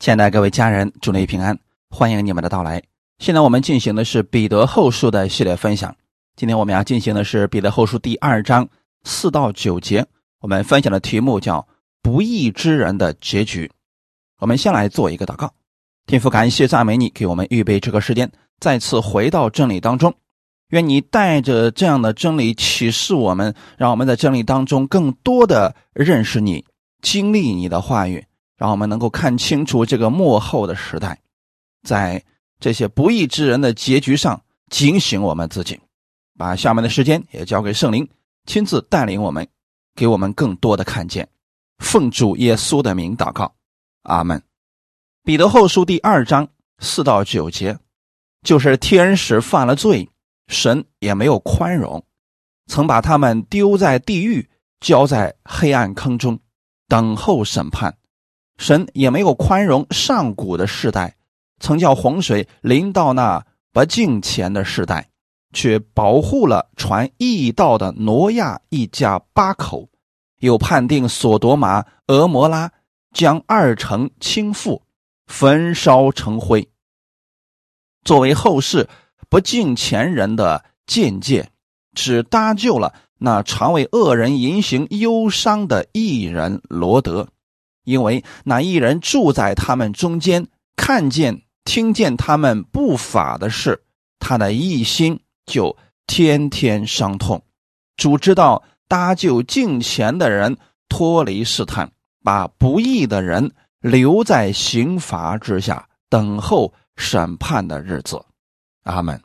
[0.00, 1.58] 亲爱的各位家人，祝你平安，
[1.90, 2.80] 欢迎你们的到来。
[3.18, 5.92] 现在我们进行的是彼得后书的系列分享。
[6.36, 8.68] 今天我们要进行的是彼得后书第二章
[9.02, 10.06] 四到九节。
[10.40, 11.66] 我们分享的题目叫
[12.00, 13.68] “不义之人的结局”。
[14.38, 15.52] 我们先来做一个祷告，
[16.06, 18.30] 天父，感谢赞美你，给我们预备这个时间，
[18.60, 20.14] 再次回到真理当中。
[20.68, 26.64] 愿你带着这样的真理启示我们，让我们在真理当中更多的认识你，
[27.02, 28.24] 经历你的话语。
[28.58, 31.18] 让我们能够看清楚这个幕后的时代，
[31.84, 32.22] 在
[32.58, 35.80] 这些不义之人的结局上警醒我们自己，
[36.36, 38.06] 把下面的时间也交给圣灵
[38.46, 39.46] 亲自带领我们，
[39.94, 41.26] 给我们更多的看见。
[41.78, 43.54] 奉主耶稣的名祷告，
[44.02, 44.42] 阿门。
[45.22, 46.48] 彼得后书第二章
[46.80, 47.78] 四到九节，
[48.42, 50.08] 就是天使犯了罪，
[50.48, 52.04] 神也没有宽容，
[52.66, 56.40] 曾把他们丢在地狱，交在黑暗坑中，
[56.88, 57.96] 等候审判。
[58.58, 61.16] 神也没有宽容上古的世代，
[61.60, 65.08] 曾叫洪水临到那不敬虔的世代，
[65.52, 69.88] 却保护了传义道的挪亚一家八口，
[70.40, 72.72] 又判定索多玛、俄摩拉
[73.12, 74.82] 将二城倾覆，
[75.26, 76.68] 焚烧成灰，
[78.04, 78.88] 作为后世
[79.28, 81.50] 不敬虔人的见解，
[81.94, 87.28] 只搭救了那常为恶人言行忧伤的异人罗德。
[87.88, 93.82] 因为那一人住在他们中间，看见、听见他们不法的事，
[94.18, 95.74] 他的一心就
[96.06, 97.42] 天天伤痛。
[97.96, 100.58] 主知道搭救敬虔的人
[100.90, 101.90] 脱离试探，
[102.22, 108.22] 把不义的人留在刑罚之下，等候审判的日子。
[108.82, 109.18] 阿门。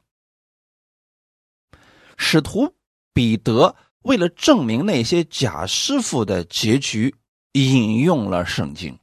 [2.15, 2.73] 使徒
[3.13, 7.13] 彼得为了证明那些假师傅的结局。
[7.53, 8.99] 引用了圣经，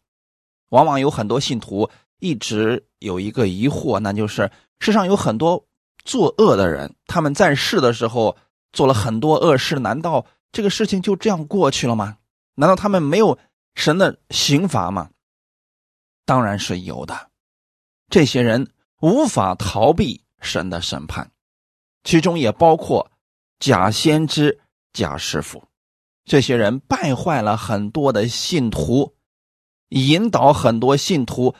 [0.69, 5.67] 往往有很多信徒一直有一个疑惑，那就是世上有很多
[6.05, 8.37] 作恶的人，他们在世的时候
[8.73, 12.19] 做了很多恶事，难道这个事情就这样过去了吗？
[12.55, 13.39] 难道他们没有
[13.75, 15.11] 神的刑罚吗？
[16.27, 17.31] 当然是有的，
[18.09, 18.71] 这些人
[19.01, 21.31] 无法逃避神的审判，
[22.05, 23.11] 其中也包括
[23.59, 24.61] 假先知、
[24.93, 25.63] 假师傅。
[26.31, 29.17] 这些人败坏了很多的信徒，
[29.89, 31.57] 引导很多信徒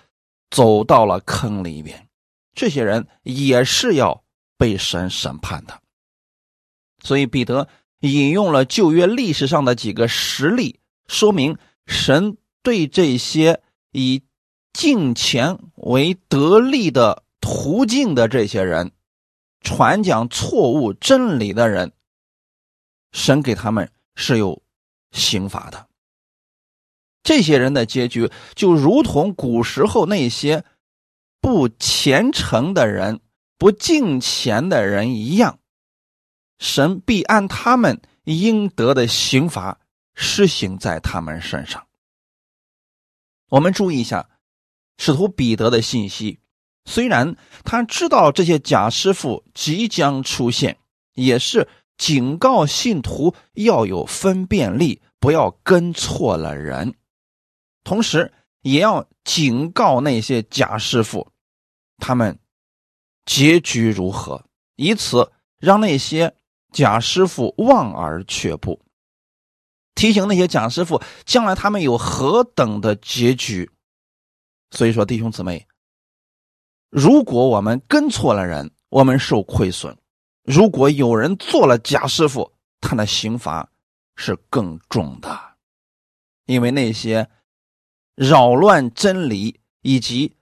[0.49, 2.09] 走到了坑里边。
[2.55, 4.23] 这些人也是要
[4.57, 5.83] 被神审判的。
[7.03, 7.67] 所以彼得
[7.99, 10.79] 引用了旧约历史上的几个实例，
[11.09, 13.61] 说明神对这些
[13.91, 14.23] 以
[14.73, 18.93] 敬钱为得利的途径的这些人，
[19.63, 21.91] 传讲错误真理的人，
[23.11, 23.91] 神给他们。
[24.21, 24.63] 是有
[25.13, 25.89] 刑罚的。
[27.23, 30.63] 这些人的结局就如同古时候那些
[31.41, 33.21] 不虔诚的人、
[33.57, 35.59] 不敬虔的人一样，
[36.59, 39.81] 神必按他们应得的刑罚
[40.15, 41.87] 施行在他们身上。
[43.49, 44.29] 我们注意一下，
[44.99, 46.41] 使徒彼得的信息，
[46.85, 50.79] 虽然他知道这些假师傅即将出现，
[51.15, 51.67] 也是。
[52.01, 56.95] 警告信徒要有分辨力，不要跟错了人；
[57.85, 61.31] 同时，也要警告那些假师傅，
[61.99, 62.39] 他们
[63.27, 64.47] 结局如何，
[64.77, 66.35] 以此让那些
[66.73, 68.81] 假师傅望而却步，
[69.95, 73.71] 提醒那些假师傅将来他们有何等的结局。
[74.71, 75.67] 所以说，弟兄姊妹，
[76.89, 80.00] 如果我们跟错了人，我们受亏损。
[80.43, 83.71] 如果有人做了假师傅，他的刑罚
[84.17, 85.39] 是更重的，
[86.47, 87.29] 因为那些
[88.15, 90.35] 扰乱真理以及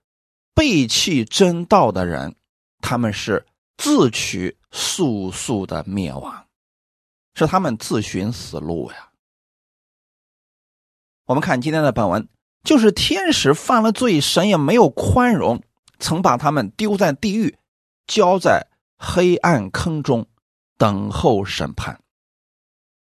[0.54, 2.34] 背弃真道的人，
[2.80, 3.44] 他们是
[3.76, 6.46] 自取速速的灭亡，
[7.34, 9.10] 是他们自寻死路呀。
[11.26, 12.28] 我们看今天的本文，
[12.64, 15.62] 就是天使犯了罪，神也没有宽容，
[15.98, 17.58] 曾把他们丢在地狱，
[18.06, 18.66] 交在。
[18.98, 20.26] 黑暗坑中
[20.76, 22.00] 等候审判。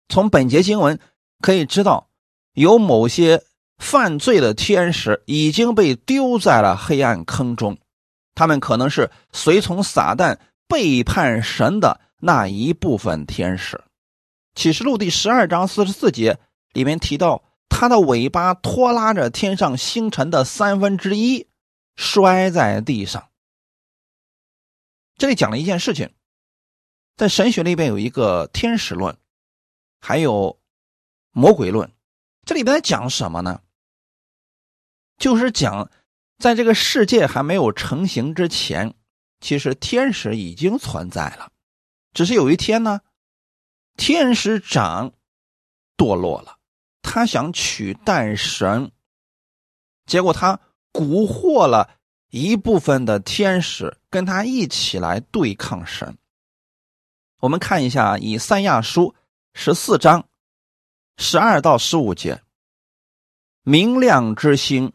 [0.09, 0.99] 从本节经文
[1.41, 2.09] 可以知道，
[2.55, 3.45] 有某些
[3.79, 7.79] 犯罪的天使已经被丢在了黑暗坑中，
[8.35, 13.83] 他们可能是随从撒旦背叛神的那一部分天使。
[14.55, 16.39] 启示录第十二章四十四节
[16.73, 21.49] 里面提到，他的尾巴拖拉着天上星辰的三分之一，
[21.97, 23.29] 摔在地上。
[25.23, 26.13] 这里讲了一件事情，
[27.15, 29.17] 在神学里边有一个天使论，
[30.01, 30.61] 还有
[31.31, 31.93] 魔鬼论。
[32.45, 33.63] 这里边在讲什么呢？
[35.19, 35.93] 就是讲
[36.39, 38.97] 在这个世界还没有成型之前，
[39.41, 41.53] 其实天使已经存在了，
[42.13, 43.01] 只是有一天呢，
[43.97, 45.13] 天使长
[45.97, 46.59] 堕落了，
[47.01, 48.91] 他想取代神，
[50.05, 50.59] 结果他
[50.93, 52.01] 蛊惑了
[52.33, 56.17] 一部分的天使，跟他一起来对抗神。
[57.41, 59.15] 我们看一下以赛亚书
[59.53, 60.27] 十四章
[61.19, 62.41] 十二到十五节：
[63.65, 64.91] 明亮之星。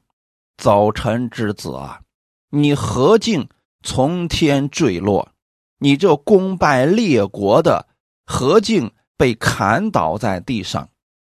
[0.58, 2.02] 早晨之子啊，
[2.50, 3.48] 你何竟
[3.84, 5.32] 从天坠落？
[5.78, 7.88] 你这攻败列国的，
[8.26, 10.90] 何竟被砍倒在地上？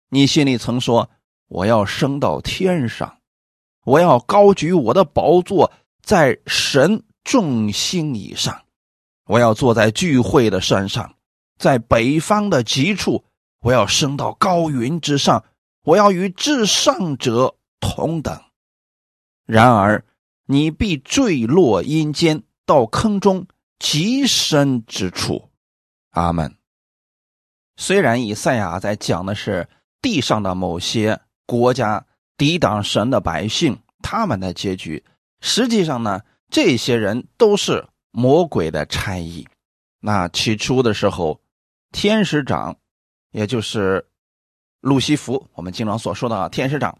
[0.09, 1.09] 你心里曾说
[1.49, 3.17] ：“我要升到天上，
[3.85, 5.73] 我要高举我的宝座
[6.05, 8.63] 在神众星以上，
[9.25, 11.15] 我要坐在聚会的山上，
[11.57, 13.25] 在北方的极处，
[13.61, 15.43] 我要升到高云之上，
[15.81, 18.39] 我要与至上者同等。”
[19.47, 20.05] 然而，
[20.45, 23.47] 你必坠落阴间，到坑中
[23.79, 25.49] 极深之处。
[26.11, 26.55] 阿门。
[27.77, 29.67] 虽然以赛亚在讲的是
[30.03, 32.05] 地上的某些国家
[32.37, 35.03] 抵挡神的百姓，他们的结局，
[35.47, 39.47] 实际上呢，这些人都是魔鬼的差役。
[39.99, 41.39] 那起初的时候，
[41.91, 42.77] 天使长，
[43.29, 44.07] 也就是
[44.81, 46.97] 路西弗，我们经常所说的天使长，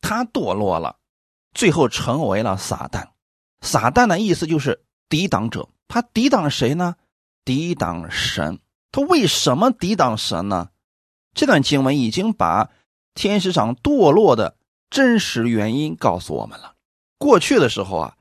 [0.00, 0.96] 他堕落了。
[1.52, 3.08] 最后成为了撒旦，
[3.60, 5.68] 撒旦的意思就是抵挡者。
[5.88, 6.96] 他抵挡谁呢？
[7.44, 8.60] 抵挡神。
[8.90, 10.70] 他为什么抵挡神呢？
[11.34, 12.70] 这段经文已经把
[13.12, 14.56] 天使长堕落的
[14.88, 16.76] 真实原因告诉我们了。
[17.22, 18.16] 过去的时候啊，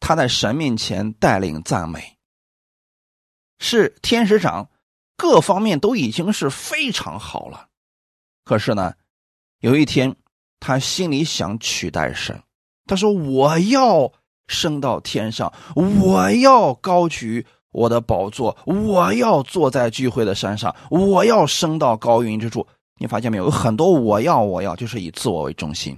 [0.00, 2.16] 他在神面前带领赞美，
[3.60, 4.68] 是天使长
[5.16, 7.68] 各方面都已经是非常好了。
[8.44, 8.94] 可是呢，
[9.60, 10.16] 有一天
[10.58, 12.42] 他心里想取代神。
[12.84, 14.12] 他说：“我要
[14.48, 22.66] 升到天上，我要高举我的宝座，我要坐在聚会的山上，我要升到高云之处。”
[22.98, 23.44] 你发现没有？
[23.44, 25.96] 有很多“我要，我要”，就是以自我为中心。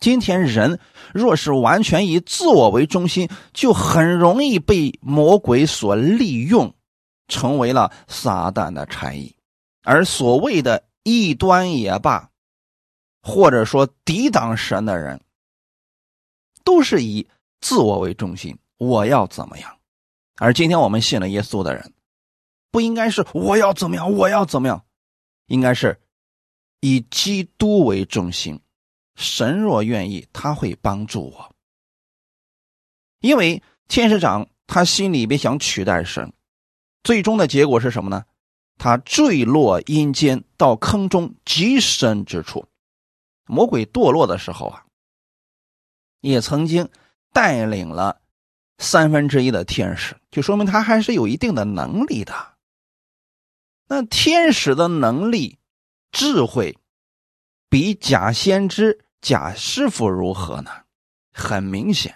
[0.00, 0.80] 今天人
[1.14, 6.74] 若是完全以自我为中心，就很容易被魔鬼所利用，
[7.28, 9.36] 成为了撒旦的差役。
[9.82, 12.30] 而所谓的异端也罢，
[13.22, 15.20] 或者说抵挡神的人。
[16.62, 17.26] 都是以
[17.60, 19.78] 自我为中心，我要怎么样？
[20.36, 21.94] 而今天我们信了耶稣的人，
[22.70, 24.84] 不应该是我要怎么样，我要怎么样，
[25.46, 25.98] 应该是
[26.80, 28.60] 以基督为中心。
[29.20, 31.54] 神若愿意，他会帮助我。
[33.20, 36.32] 因为天使长他心里边想取代神，
[37.04, 38.24] 最终的结果是什么呢？
[38.78, 42.66] 他坠落阴间，到坑中极深之处。
[43.46, 44.86] 魔鬼堕落的时候啊。
[46.22, 46.90] 也曾经
[47.32, 48.20] 带领了
[48.76, 52.56] 三分之一的天使，就说明他还是有一定的能力的。
[53.86, 55.58] 那天使的能力、
[56.12, 56.76] 智慧，
[57.70, 60.70] 比假先知、贾师傅如何呢？
[61.32, 62.14] 很明显，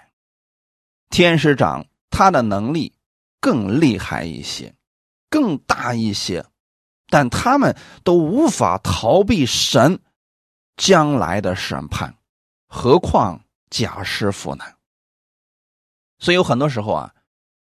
[1.11, 2.95] 天使长他的能力
[3.41, 4.75] 更厉害一些，
[5.31, 6.45] 更大一些，
[7.09, 10.01] 但他们都无法逃避神
[10.77, 12.17] 将来的审判，
[12.67, 13.45] 何况？
[13.71, 14.65] 贾师傅呢？
[16.19, 17.15] 所以有很多时候啊，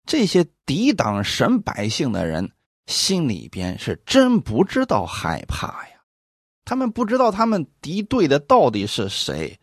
[0.07, 2.53] 这些抵挡神百姓的人
[2.87, 5.98] 心里边是真不知道害怕呀。
[6.69, 9.59] 他们不知道他们敌对的到底是谁，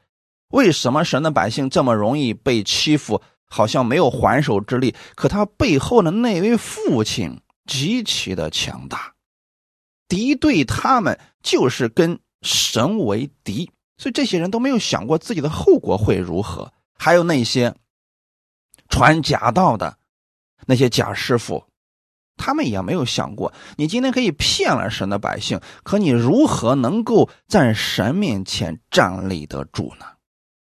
[0.48, 4.96] 为什么神的百姓这么容易被欺负，好像没有还手之力？
[5.14, 9.14] 可他背后的那位父亲极其的强大，
[10.08, 13.70] 敌对他们就是跟神为敌。
[14.00, 17.76] 所以这些人都没有想过自己的后果会如何，还有那些
[18.90, 19.96] 传假道的
[20.66, 21.64] 那些假师傅，
[22.38, 30.06] 他们也没有想过，你今天可以骗了神的百姓，可你如何能够在神面前站立得住呢？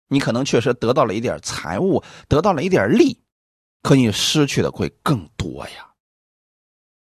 [0.08, 3.20] 你可能确实得到了一点财物，得到了一点利，
[3.82, 5.92] 可你失去的会更多呀。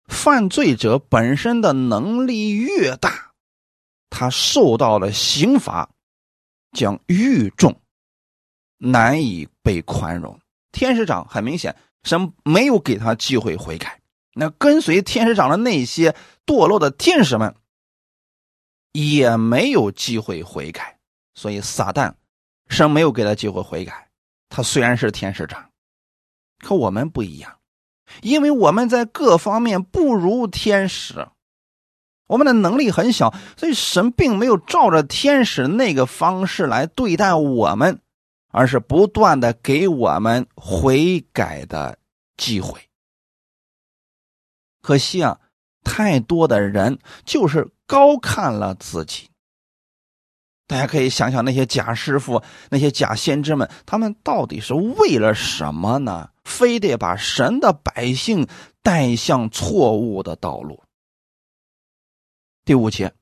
[0.09, 3.33] 犯罪者本身的能力越大，
[4.11, 5.89] 他受到了刑罚。
[6.75, 7.83] 将愈重，
[8.79, 10.41] 难以被宽容。
[10.73, 14.01] 天使长很明显，神没有给他机会悔改。
[14.35, 16.15] 那跟随天使长的那些
[16.47, 17.55] 堕落的天使们，
[18.93, 20.99] 也没有机会悔改。
[21.35, 22.15] 所以撒旦，
[22.69, 24.09] 神没有给他机会悔改。
[24.49, 25.71] 他虽然是天使长，
[26.59, 27.59] 可我们不一样，
[28.21, 31.27] 因为我们在各方面不如天使。
[32.27, 38.01] 我们的能力很小，所以神并没有照着天使那个方式来对待我们，
[38.51, 41.99] 而是不断的给我们悔改的
[42.39, 42.89] 机会。
[44.83, 45.41] 可惜啊，
[45.85, 49.31] 太多的人就是高看了自己。
[50.67, 56.31] 大家可以想想那些假师傅、那些假先知们，他们到底是为了什么呢？
[56.45, 58.49] 非得把神的百姓
[58.83, 60.83] 带向错误的道路。
[62.65, 63.13] 第五节，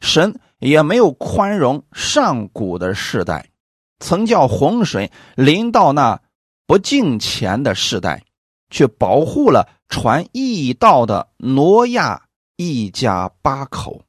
[0.00, 3.50] 神也没有宽容上古的世代，
[3.98, 6.22] 曾叫洪水临到那
[6.66, 8.24] 不敬虔的世代，
[8.70, 14.06] 却保护了传义道的挪亚一家八口。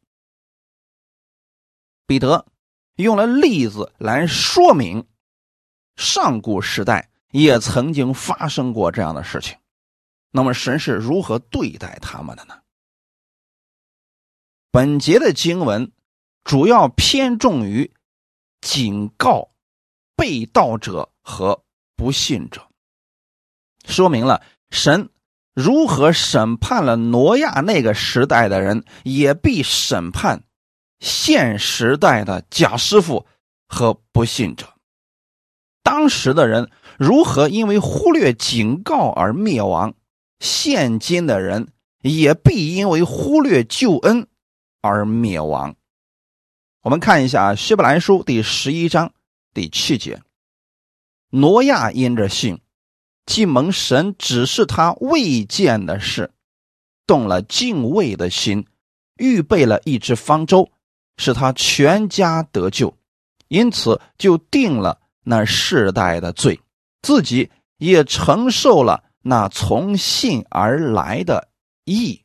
[2.05, 2.45] 彼得
[2.95, 5.07] 用了例子来说明，
[5.95, 9.57] 上古时代也曾经发生过这样的事情。
[10.29, 12.61] 那么神是如何对待他们的呢？
[14.69, 15.91] 本节的经文
[16.43, 17.91] 主要偏重于
[18.61, 19.51] 警告
[20.15, 21.63] 被盗者和
[21.95, 22.69] 不信者，
[23.85, 25.09] 说明了神
[25.53, 30.43] 如何审判了挪亚那个时代的人，也必审判
[31.00, 33.25] 现时代的假师傅
[33.67, 34.67] 和不信者。
[35.84, 39.93] 当时的人如何因为忽略警告而灭亡，
[40.39, 41.70] 现今的人
[42.01, 44.27] 也必因为忽略救恩。
[44.84, 45.75] 而灭亡。
[46.81, 49.13] 我们看一下《希伯来书》第十一章
[49.53, 50.20] 第七节：
[51.29, 52.60] 挪亚因着信，
[53.25, 56.31] 既蒙神指示他未见的事，
[57.05, 58.67] 动了敬畏的心，
[59.15, 60.71] 预备了一只方舟，
[61.17, 62.97] 使他全家得救，
[63.47, 66.59] 因此就定了那世代的罪，
[67.01, 71.49] 自己也承受了那从信而来的
[71.85, 72.23] 义。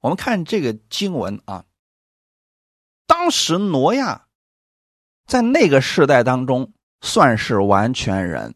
[0.00, 1.66] 我们看这个经文啊，
[3.06, 4.28] 当时挪亚
[5.26, 6.72] 在那个世代当中
[7.02, 8.54] 算是完全人，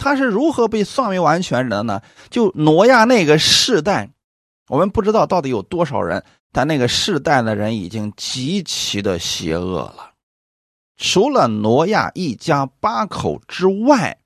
[0.00, 2.00] 他是如何被算为完全人呢？
[2.30, 4.10] 就挪亚那个世代，
[4.68, 10.14] 我们不知道到底有多少人，但那个世代的人已经极其的邪恶了。
[10.96, 14.18] 除了挪亚一家八口之外，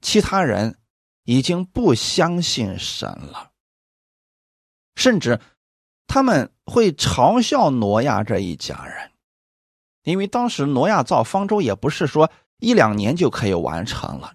[0.00, 0.78] 其他人
[1.24, 3.50] 已经不相信神了。
[4.96, 5.38] 甚至
[6.06, 9.10] 他们会嘲笑挪亚这一家人，
[10.04, 14.34] 因为当时挪亚造方舟也不是说一两年就可以完成了，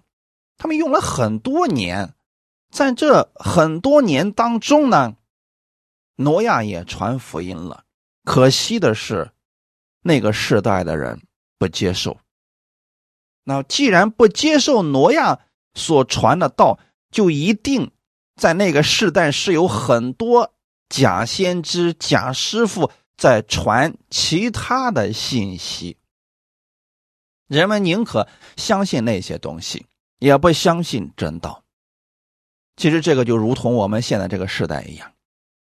[0.58, 2.14] 他们用了很多年，
[2.70, 5.16] 在这很多年当中呢，
[6.16, 7.84] 挪亚也传福音了。
[8.24, 9.30] 可惜的是，
[10.02, 11.22] 那个时代的人
[11.56, 12.18] 不接受。
[13.44, 15.40] 那既然不接受挪亚
[15.74, 16.78] 所传的道，
[17.10, 17.90] 就一定。
[18.36, 20.54] 在那个时代是有很多
[20.88, 25.96] 假先知、假师傅在传其他的信息，
[27.48, 29.86] 人们宁可相信那些东西，
[30.18, 31.62] 也不相信真道。
[32.76, 35.12] 其实这个就如同我们现在这个时代一样，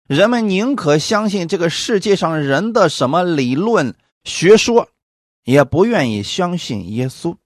[0.06, 3.94] 人们宁可相信这个世界上人的什么理论
[4.25, 4.88] 学说，
[5.44, 7.37] 也不愿意相信耶稣。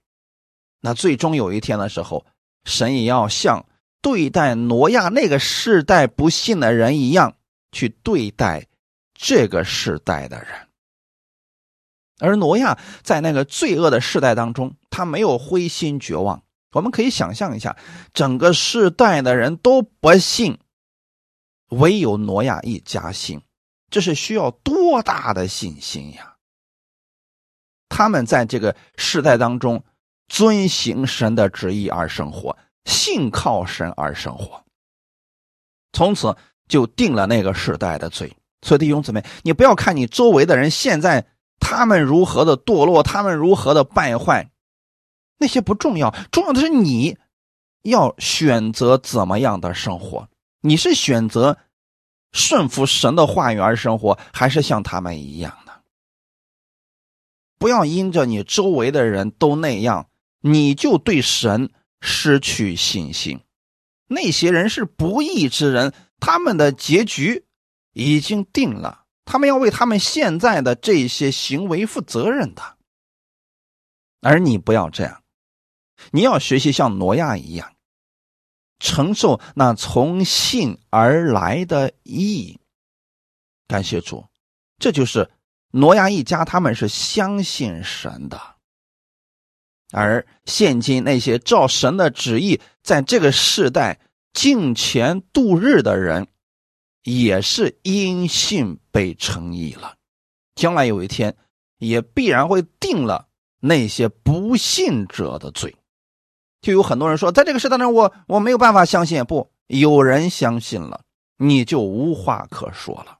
[0.81, 2.25] 那最终有一天的时候，
[2.63, 3.65] 神也要像。
[4.01, 7.37] 对待挪亚那个世代不信的人一样
[7.71, 8.67] 去对待
[9.15, 10.67] 这个世代的人，
[12.19, 16.43] 而挪亚在那个罪恶的世代当中，他没有灰心绝望。
[16.75, 17.77] 我们可以想象一下，
[18.13, 20.59] 整个世代的人都不信，
[21.69, 23.41] 唯有挪亚一家信，
[23.89, 26.35] 这是需要多大的信心呀！
[27.87, 29.85] 他们在这个世代当中
[30.27, 32.57] 遵行神的旨意而生活。
[32.83, 34.63] 信靠神而生活，
[35.93, 36.35] 从此
[36.67, 38.31] 就定了那个世代的罪。
[38.61, 41.25] 所以弟兄姊妹，你不要看你周围的人现在
[41.59, 44.51] 他们如何的堕落，他们如何的败坏，
[45.37, 47.17] 那些不重要，重要的是你
[47.83, 50.29] 要选择怎么样的生活。
[50.61, 51.57] 你是选择
[52.31, 55.81] 顺服神的话语而生活，还是像他们一样的？
[57.57, 60.09] 不要因着你周围的人都那样，
[60.41, 61.71] 你就对神。
[62.07, 63.39] 失去信心，
[64.05, 67.45] 那些人是不义之人，他们的结局
[67.93, 72.61] 已经定了，他们要为他们现在的这些行为负责任的。
[74.21, 75.23] 而你不要这样，
[76.11, 77.73] 你要学习像挪亚一样，
[78.79, 82.59] 承受那从信而来的义。
[83.67, 84.25] 感谢主，
[84.77, 85.31] 这就是
[85.71, 88.39] 挪亚一家，他们是相信神的。
[89.91, 93.99] 而现今那些照神的旨意在这个世代
[94.33, 96.27] 敬虔度日的人，
[97.03, 99.95] 也是因信被称义了。
[100.55, 101.35] 将来有一天，
[101.77, 103.27] 也必然会定了
[103.59, 105.75] 那些不信者的罪。
[106.65, 109.23] 就有很多人说，在这个时代中，我我没有办法相信。
[109.23, 111.01] 不，有人相信了，
[111.37, 113.19] 你就无话可说了。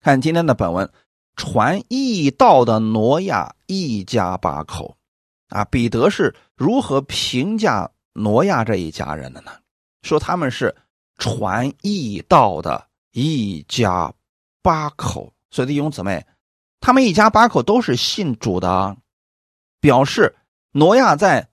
[0.00, 0.88] 看今天的本文，
[1.34, 4.96] 传义道的挪亚一家八口，
[5.48, 9.50] 啊，彼得是如何评价挪亚这一家人的呢？
[10.02, 10.72] 说他们是
[11.16, 14.14] 传义道的一家
[14.62, 15.32] 八口。
[15.50, 16.24] 所以弟兄姊妹，
[16.78, 18.96] 他们一家八口都是信主的，
[19.80, 20.32] 表示。
[20.72, 21.48] 挪亚在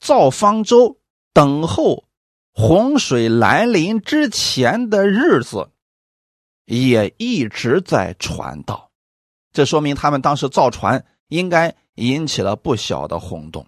[0.00, 0.98] 造方舟、
[1.32, 2.04] 等候
[2.52, 5.70] 洪水来临之前的日子，
[6.64, 8.90] 也一直在传道。
[9.52, 13.66] 这说明他们当时造船应该引起了不小的轰动，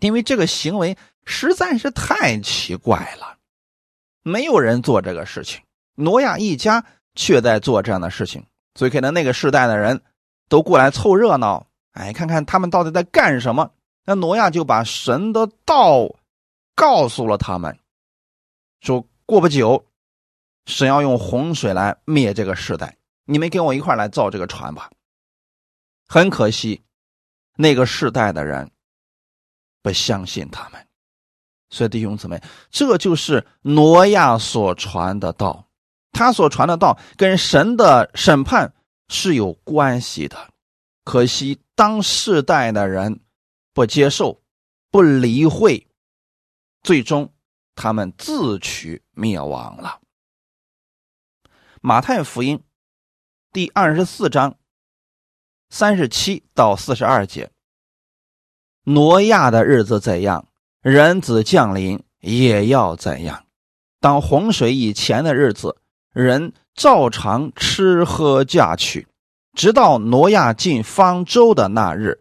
[0.00, 3.38] 因为这个行为实在是太奇怪了，
[4.22, 5.62] 没有人做这个事情，
[5.94, 6.84] 挪亚一家
[7.14, 10.02] 却在做这样的事情，所以可能那个时代的人
[10.48, 11.69] 都过来凑热闹。
[12.00, 13.70] 哎，看看他们到底在干什么？
[14.06, 16.16] 那挪亚就把神的道
[16.74, 17.78] 告诉了他们，
[18.80, 19.86] 说过不久，
[20.64, 24.90] 神要用洪水来灭这个时代，你们跟我一块来造这个船吧。
[26.08, 26.82] 很可惜，
[27.56, 28.70] 那个世代的人
[29.82, 30.86] 不相信他们，
[31.68, 35.66] 所以弟兄姊妹，这就是挪亚所传的道，
[36.10, 38.72] 他所传的道跟神的审判
[39.08, 40.48] 是有关系的。
[41.04, 41.60] 可惜。
[41.74, 43.20] 当世代的人
[43.72, 44.42] 不接受、
[44.90, 45.86] 不理会，
[46.82, 47.32] 最终
[47.74, 50.00] 他们自取灭亡了。
[51.80, 52.62] 马太福音
[53.50, 54.58] 第二十四章
[55.70, 57.50] 三十七到四十二节：
[58.84, 60.48] 挪亚的日子怎样，
[60.82, 63.46] 人子降临也要怎样。
[64.00, 65.80] 当洪水以前的日子，
[66.12, 69.08] 人照常吃喝嫁娶。
[69.60, 72.18] 直到挪亚进方舟的那日，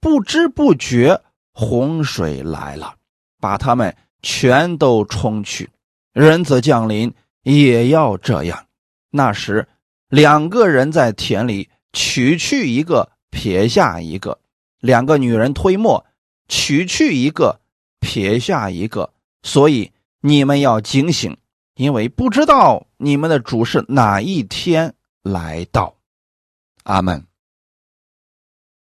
[0.00, 1.20] 不知不觉
[1.52, 2.96] 洪水来了，
[3.38, 5.70] 把他们全都冲去。
[6.12, 7.14] 人子降临
[7.44, 8.66] 也要这样。
[9.10, 9.68] 那时，
[10.08, 14.36] 两个人在田里取去一个，撇下一个；
[14.80, 16.04] 两个女人推磨，
[16.48, 17.60] 取去一个，
[18.00, 19.12] 撇下一个。
[19.44, 21.36] 所以你们要警醒，
[21.76, 24.92] 因为不知道你们的主是哪一天
[25.22, 25.94] 来到。
[26.84, 27.26] 阿门。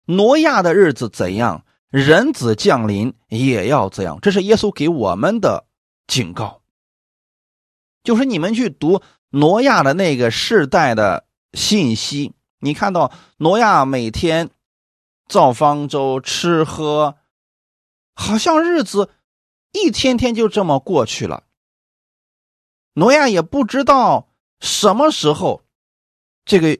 [0.04, 4.18] 挪亚的日子怎样，人子降临也要怎样。
[4.20, 5.66] 这是耶稣给我们的
[6.06, 6.62] 警告。
[8.02, 14.50] 就是你们去读挪亚的那个世代的信息，你看到挪亚每天
[15.28, 17.16] 造方舟、吃喝，
[18.14, 19.08] 好像日子
[19.70, 21.44] 一天天就这么过去了。
[22.94, 25.62] 挪亚也不知道什么时候
[26.44, 26.78] 这个。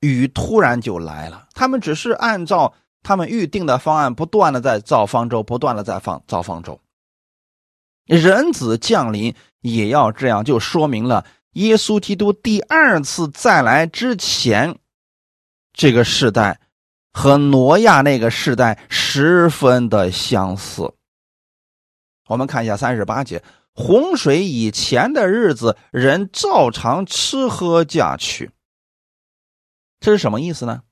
[0.00, 6.80] 雨突然就来了，他们只是按照他们预定的方案，不断的在造方舟，不断的在放造方舟。
[8.06, 14.78] 人子降临也要这样，就说明了耶稣基督第二次再来之前，
[15.72, 16.60] 这个时代
[17.12, 20.92] 和挪亚那个时代十分的相似。
[22.26, 23.42] 我们看一下三十八节，
[23.74, 28.50] 洪水以前的日子，人照常吃喝嫁娶。
[30.00, 30.82] 这是什么意思呢？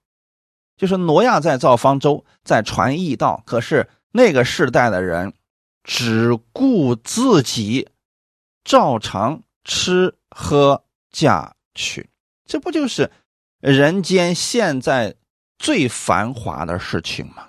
[0.76, 5.34] 就是挪亚在造方舟，在传义道，可是那个世代的人
[5.82, 7.88] 只顾自己，
[8.62, 12.08] 照常吃喝嫁娶，
[12.44, 13.10] 这不就是
[13.60, 15.16] 人间现在
[15.58, 17.48] 最繁华的事情吗？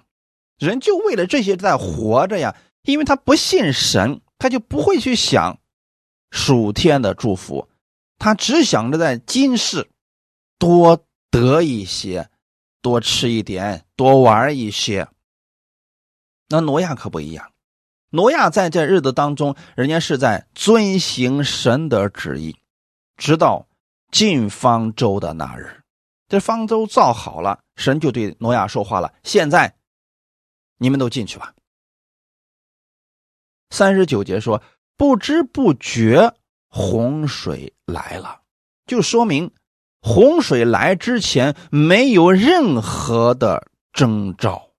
[0.58, 5.60] 人就为了这些在活着呀，因为他不信神，他就不会去想
[6.32, 7.70] 属天的祝福，
[8.18, 9.90] 他只想着在今世
[10.58, 11.06] 多。
[11.30, 12.30] 得一些，
[12.82, 15.08] 多吃一点，多玩一些。
[16.48, 17.52] 那挪亚可不一样，
[18.10, 22.58] 挪亚在这日子当中，人家是在遵行神的旨意，
[23.18, 23.68] 直到
[24.12, 25.84] 进方舟的那日。
[26.28, 29.76] 这方舟造好了，神就对挪亚说话了：“现在
[30.78, 31.54] 你们都进去吧。”
[33.70, 34.64] 三十九节说
[34.98, 36.36] ：“不知不觉
[36.68, 38.42] 洪水来了”，
[38.88, 39.52] 就说明。
[40.02, 44.70] 洪水来之前没有任何的征兆。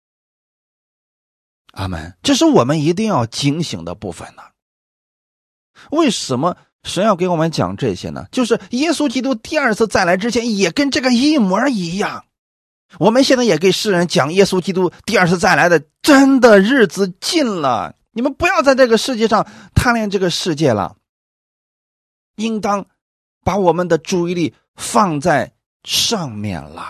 [1.72, 4.42] 阿门，这是我们一定要警醒的部分呢。
[5.90, 8.26] 为什么神要给我们讲这些呢？
[8.33, 12.24] 就是耶稣基督第二次再来之前也跟这个一模一样。
[12.98, 20.96] 我们现在也给世人讲耶稣基督第二次再来的真的日子近了，你们不要在这个世界上贪恋这个世界了，
[22.35, 22.87] 应当
[23.44, 24.54] 把我们的注意力。
[24.80, 25.52] 放在
[25.84, 26.82] 上面了，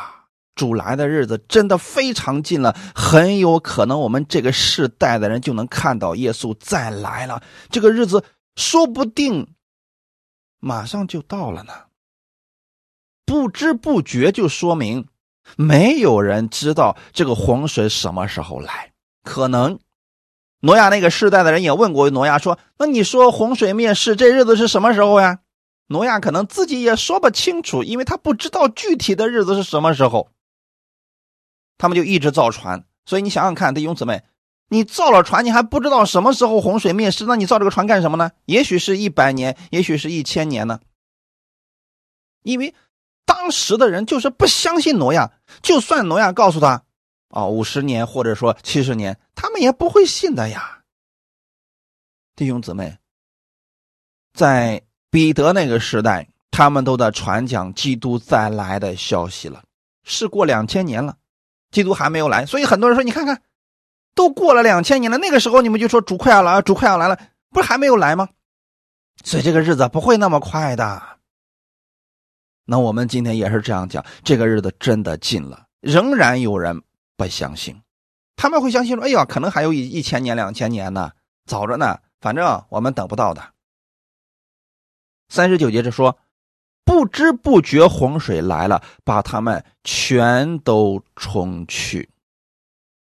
[0.55, 7.43] 主来的日子真的非常近了，很有可能我们这个世代的人就能看到耶稣再来了。
[7.69, 8.25] 这个日子
[8.55, 9.49] 说不定
[10.61, 11.73] 马上就到了呢。
[13.27, 15.09] 不知不觉就说明
[15.57, 18.93] 没有人知道这个洪水什么时候来。
[19.25, 19.79] 可能
[20.61, 25.41] 挪亚那个世代的人也问过挪亚说：“那你说洪水灭世这日子是什么时候呀？”
[25.91, 30.31] 挪亚可能自己也说不清楚，因为他不知道具体的日子是什么时候。
[31.79, 34.23] 他们就一直造船，所以你想想看，弟兄姊妹，
[34.69, 38.31] 你造了船，你还不知道什么时候洪水灭世，那你造这个船干什么呢？
[38.45, 40.79] 也许是一百年，也许是一千年呢？
[42.45, 42.73] 因为
[43.25, 46.85] 当时的人就是不相信挪亚，就算挪亚告诉他，
[47.31, 50.83] 哦，五十年或者说七十年，他们也不会信的呀。
[52.37, 52.97] 弟兄姊妹，
[54.35, 59.63] 在彼得那个时代，他们都在传讲基督再来的消息了，
[60.05, 61.17] 是过两千年了。
[61.73, 63.43] 基督还没有来，所以很多人说：“你看看，
[64.15, 67.17] 都过了两千年了，那个时候你们就说主快要来，主快要来了，
[67.51, 68.29] 不是还没有来吗？”
[69.25, 71.03] 所以这个日子不会那么快的。
[72.65, 76.83] 那我们今天也是这样讲，这个日子真的近了，仍然有人
[77.17, 77.81] 不相信，
[78.35, 81.13] 他们会相信说：“哎呀，可能还有一一千年、两千年呢，
[81.47, 83.43] 早着呢，反正我们等不到的。”
[85.31, 86.19] 三十九节是说。
[86.83, 92.11] 不知不觉，洪水来了，把他们全都冲去。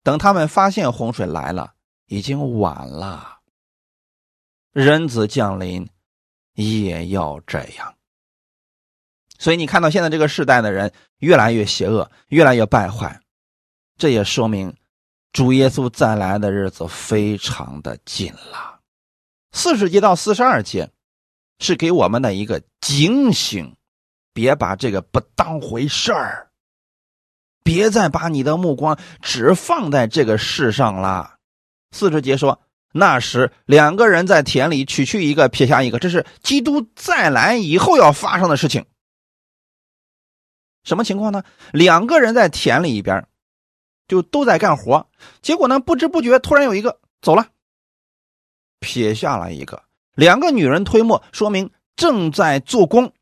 [0.03, 1.73] 等他们发现洪水来了，
[2.05, 3.39] 已经晚了。
[4.73, 5.89] 人子降临，
[6.53, 7.95] 也要这样。
[9.39, 13.19] 所以你看到现在这个时代的人越来越邪恶，越来越败坏，
[13.97, 14.75] 这也说明
[15.31, 18.81] 主耶稣再来的日子非常的近了。
[19.51, 20.91] 四十节到四十二节。
[21.59, 23.75] 是给我们的一个警醒，
[24.33, 26.49] 别把这个不当回事儿，
[27.63, 31.35] 别再把你的目光只放在这个世上了。
[31.91, 32.61] 四十节说，
[32.93, 38.85] 那时两个人在田里取去一个，撇下一个，这是基督再来以后要发生的事情。
[40.83, 41.43] 什么情况呢？
[41.73, 43.27] 两个人在田里边，
[44.07, 45.09] 就都在干活，
[45.41, 47.47] 结果呢，不知不觉突然有一个走了，
[48.79, 49.83] 撇下了一个。
[50.19, 53.13] 两个女人推磨，说明正在做工，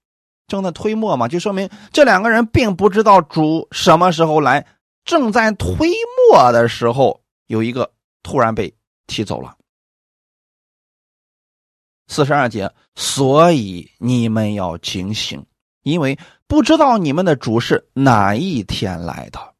[0.47, 4.65] 正在推磨嘛，就说明这两个人并不知道主什么时候来。
[5.05, 5.89] 正在推
[6.31, 8.73] 磨的时候，有一个突然被
[9.05, 9.55] 踢走了。
[12.07, 15.45] 四十二节，所以你们要警醒，
[15.83, 19.53] 因为不知道你们的主是哪一天来的。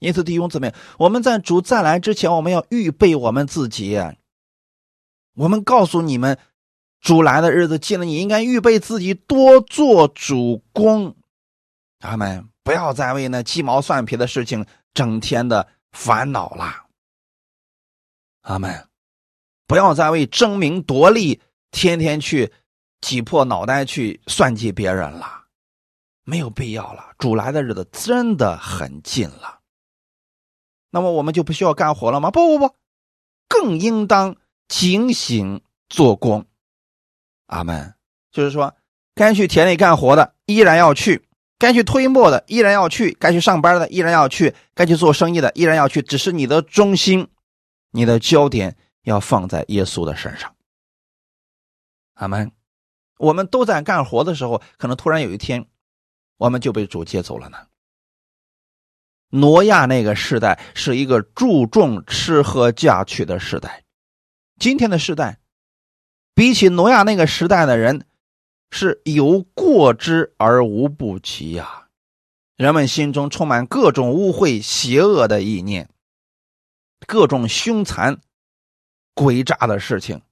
[0.00, 3.98] 因此，弟兄姊妹，我们在主再来之前，我们要预备我们自己。
[5.36, 6.36] 我们告诉你们。
[7.02, 11.16] 主来的日子近了，你应该预备自己多做主公。
[11.98, 16.86] 他们不要再为那鸡毛蒜皮的事情整天的烦恼了。
[18.42, 18.88] 阿门！
[19.66, 21.40] 不要再为争名夺利
[21.72, 22.52] 天天去
[23.00, 25.46] 挤破脑袋去算计别人了，
[26.24, 27.14] 没有必要了。
[27.18, 29.58] 主来的日子真的很近了。
[30.90, 32.30] 那么我们就不需要干活了吗？
[32.30, 32.76] 不不不，
[33.48, 34.36] 更应当
[34.68, 36.46] 警醒做工。
[37.52, 37.94] 阿门，
[38.30, 38.74] 就是说，
[39.14, 46.00] 该去田里干活的依然要去，该去推磨的依然要去，该去上班的依然要去，该去做生意的依然要去。
[46.00, 47.28] 只是你的中心，
[47.90, 50.56] 你的焦点要放在耶稣的身上。
[52.14, 52.50] 阿门。
[53.18, 55.66] 我们都在干活的时候，可能突然有一天，
[56.38, 57.58] 我们就被主接走了呢。
[59.28, 63.84] 挪亚那个时代是一个注重吃喝嫁娶的时代，
[64.58, 65.41] 今天的时代。
[66.34, 68.06] 比起挪亚那个时代的人，
[68.70, 71.88] 是有过之而无不及呀。
[72.56, 75.88] 人们心中充满各种污秽、邪恶的意念，
[77.06, 78.18] 各种凶残、
[79.14, 80.22] 诡诈的事情，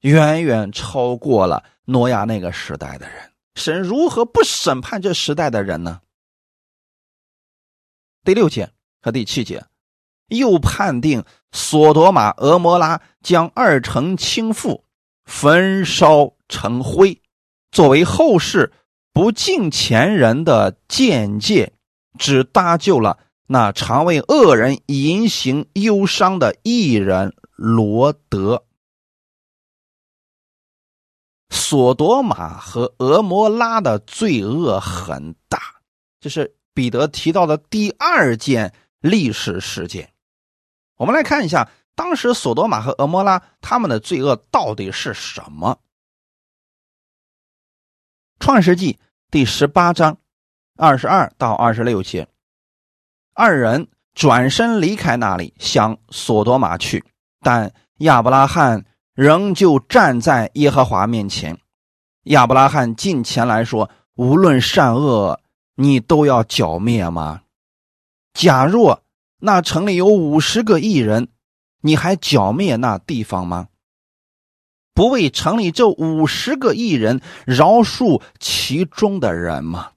[0.00, 3.32] 远远超过了挪亚那个时代的人。
[3.54, 6.00] 神如何不审判这时代的人呢？
[8.24, 9.64] 第六节和第七节，
[10.28, 14.83] 又判定索多玛、俄摩拉将二城倾覆。
[15.24, 17.20] 焚烧成灰，
[17.70, 18.72] 作为后世
[19.12, 21.72] 不敬前人的见解，
[22.18, 28.64] 只搭救了那常为恶人隐行忧伤的艺人罗德。
[31.50, 35.58] 索多玛和俄摩拉的罪恶很大，
[36.20, 40.12] 这是彼得提到的第二件历史事件。
[40.96, 41.70] 我们来看一下。
[41.94, 45.78] 当时，索多玛和俄摩拉他们的罪恶到底是什么？
[48.40, 48.98] 创世纪
[49.30, 50.18] 第十八章
[50.76, 52.28] 二十二到二十六节，
[53.32, 57.04] 二人转身离开那里，向索多玛去。
[57.40, 61.58] 但亚伯拉罕仍旧站在耶和华面前。
[62.24, 65.40] 亚伯拉罕近前来说：“无论善恶，
[65.76, 67.42] 你都要剿灭吗？
[68.32, 69.02] 假若
[69.38, 71.28] 那城里有五十个异人，
[71.86, 73.68] 你还剿灭那地方吗？
[74.94, 79.90] 不为城里这五十个异人饶恕其中的人吗？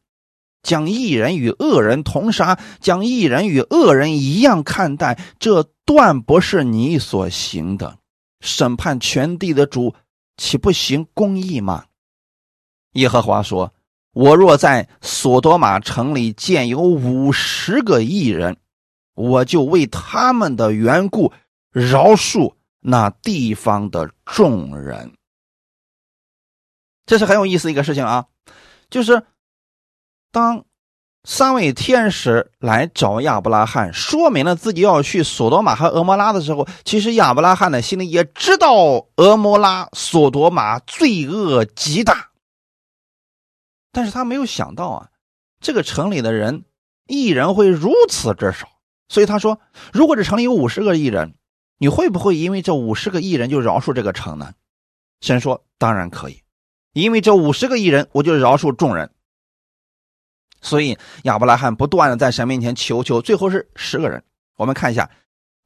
[0.64, 8.00] 将异人与恶人同杀，将异人与恶人一样看待，这断不是你所行的。
[8.42, 9.96] 审判全地的主，
[10.36, 11.86] 岂不行公义吗？”
[12.94, 13.74] 耶和华说
[14.12, 18.58] ：“我若在索多玛城里见有五十个异人，
[19.14, 21.32] 我就为他们的缘故
[21.72, 25.14] 饶恕那地方的众人。”
[27.06, 28.26] 这是很有意思一个事情啊，
[28.90, 29.24] 就是
[30.32, 30.66] 当
[31.24, 42.32] 三位天使来找亚伯拉罕，说明了自己要去索多玛和俄摩拉的时候，其实亚伯拉罕的心里也知道俄摩拉、索多玛罪恶极大。
[43.92, 45.10] 但是他没有想到啊，
[45.60, 46.66] 这个城里的人，
[47.08, 48.68] 异人会如此之少，
[49.10, 49.60] 所以他说
[49.92, 51.36] ：“如果这城里有五十个异人，
[51.78, 54.54] 你会不会因为这五十个异人就饶恕这个城呢？”
[55.22, 56.42] 神说：“当然可以，
[56.94, 59.10] 因为这五十个异人，我就饶恕众人。”
[60.62, 64.24] 所以亚伯拉罕不断的在神面前求求，最后是十个人。
[64.58, 65.06] 我们看一下《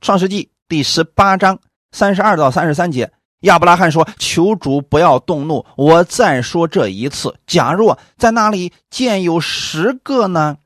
[0.02, 1.60] 创世纪》第十八章
[1.92, 3.12] 三十二到三十三节。
[3.42, 7.36] 亚伯拉罕说：“求主不要动怒，我再说这一次。
[7.48, 10.58] 假若在那里见有十个呢？”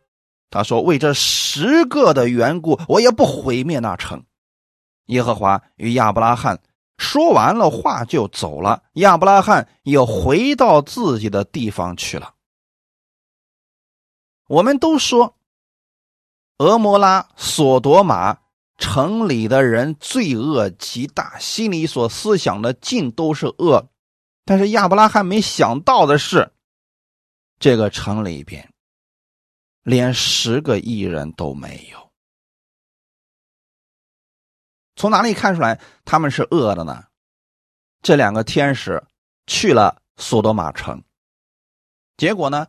[0.51, 4.23] 他说：“为这十个的缘故，我也不毁灭那城。”
[5.05, 6.61] 耶和华与亚伯拉罕
[6.97, 8.83] 说完了话就走了。
[8.93, 12.33] 亚伯拉罕又回到自己的地方去了。
[14.47, 15.35] 我们都说，
[16.57, 18.39] 俄摩拉、索多玛。
[18.77, 23.87] 城里的人罪恶极大，心里所思想的尽都是恶。
[24.43, 26.51] 但是亚伯拉罕没想到的是，
[27.57, 28.69] 这个城里边
[29.81, 32.04] 连十个艺人都没有。
[34.95, 37.05] 从哪里看出来他们是恶的呢？
[38.01, 39.03] 这两个天使
[39.47, 41.03] 去了索多玛城，
[42.17, 42.67] 结果呢，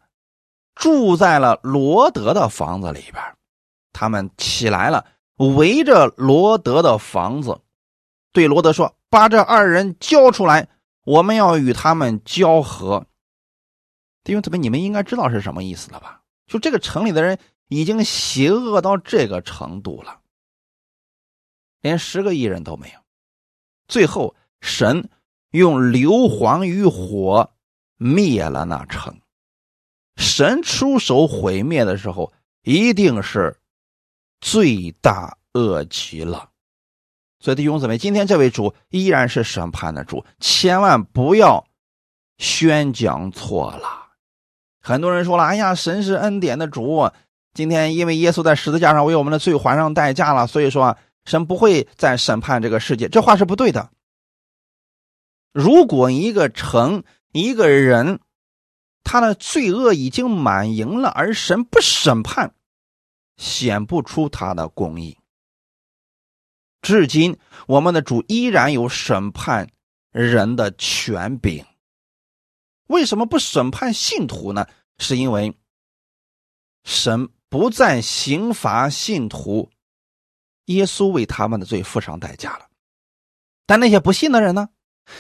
[0.75, 3.23] 住在了罗德的房子里边。
[3.93, 5.07] 他们起来了。
[5.37, 7.61] 围着罗德的房子，
[8.33, 10.67] 对罗德说：“把这二人交出来，
[11.05, 13.05] 我们要与他们交合。”
[14.25, 16.23] 弟兄姊妹，你们应该知道是什么意思了吧？
[16.47, 20.21] 就这个城里的人已经邪恶到这个程度了，
[21.87, 22.99] 连十个艺人都没有。
[23.88, 25.09] 最后，神
[25.51, 27.51] 用硫磺与火
[27.96, 29.20] 灭了那城。
[30.16, 33.59] 神出手毁灭的时候，一定是。
[34.38, 36.51] 罪大恶极了，
[37.40, 41.66] 所以弟兄姊妹，今天这位主依然是审判的主，千万不要
[42.37, 44.09] 宣讲错了。
[44.79, 47.11] 很多人说了：“哎呀，神是恩典的主，
[47.55, 53.91] 今天因为耶稣在十字架上为我们的罪还上代价了，所以说神不会再审判这个世界。”这话是不对的。
[55.53, 58.21] 如果一个城一个人
[59.05, 62.55] 他的罪恶已经满盈了，而神不审判。
[63.37, 65.19] 显不出他的公义。
[66.81, 69.69] 至今，我们的主依然有审判
[70.11, 71.67] 人的权柄。
[72.87, 74.67] 为什么不审判信徒呢？
[74.97, 75.55] 是因为
[76.83, 79.69] 神不再刑罚信徒，
[80.66, 82.66] 耶稣为他们的罪付上代价了。
[83.66, 84.68] 但那些不信的人呢？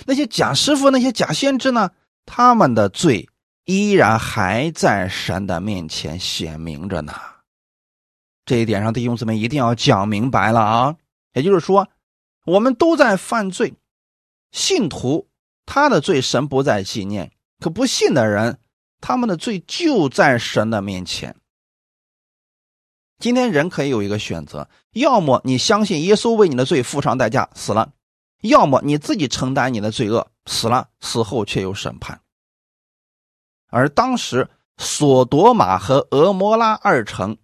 [0.04, 1.90] 那些假师傅、那些假先知呢？
[2.24, 3.28] 他们的罪
[3.64, 7.12] 依然还在神的面前显明着呢。
[8.44, 10.96] 这一点上，弟兄姊妹一定要讲明白了啊！
[11.34, 11.88] 也就是说，
[12.44, 13.74] 我们都在犯罪，
[14.52, 15.28] 信徒
[15.64, 18.60] 他的罪神不再纪念，可不信的人，
[19.00, 21.36] 他们的罪就在神的面前。
[23.18, 24.68] 今天人可以有一个选择：
[25.00, 27.92] 要么你相信耶稣为你的罪付上代价死了，
[28.42, 32.20] 要么你自己承担你的罪恶死了，死后却有审判。
[33.68, 37.36] 而当时索多玛和俄摩拉二城。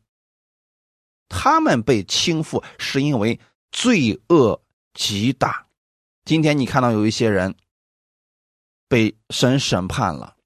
[1.35, 4.63] 他们被倾覆是因为罪恶
[4.93, 5.67] 极大。
[6.27, 7.57] 今天你看到有一些人
[8.87, 10.37] 被神审判了，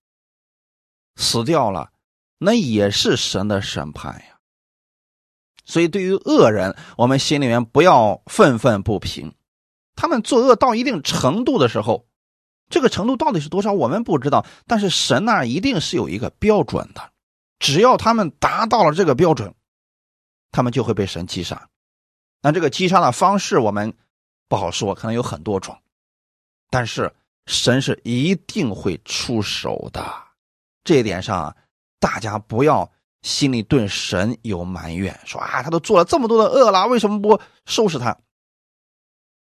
[1.17, 1.91] 死掉了，
[2.39, 4.36] 那也是神的审判呀。
[5.67, 9.35] 所以对于恶人，我们心里面不要愤愤不平。
[9.95, 12.07] 他们作恶到一定程度的时候，
[12.71, 14.47] 这个程度到底是多少，我们不知道。
[14.67, 17.11] 但是神那一定是有一个标准的，
[17.59, 19.55] 只要他们达到了这个标准。
[20.53, 21.69] 他们就会被神击杀。
[22.41, 23.93] 那这个击杀的方式我们
[24.49, 25.77] 不好说，可能有很多种，
[26.71, 27.13] 但是
[27.47, 30.03] 神是一定会出手的。
[30.83, 31.55] 这一点上，
[31.99, 32.91] 大家不要
[33.27, 38.17] 心里对神有埋怨，说啊，他都做了这么多的恶了，为什么不收拾他？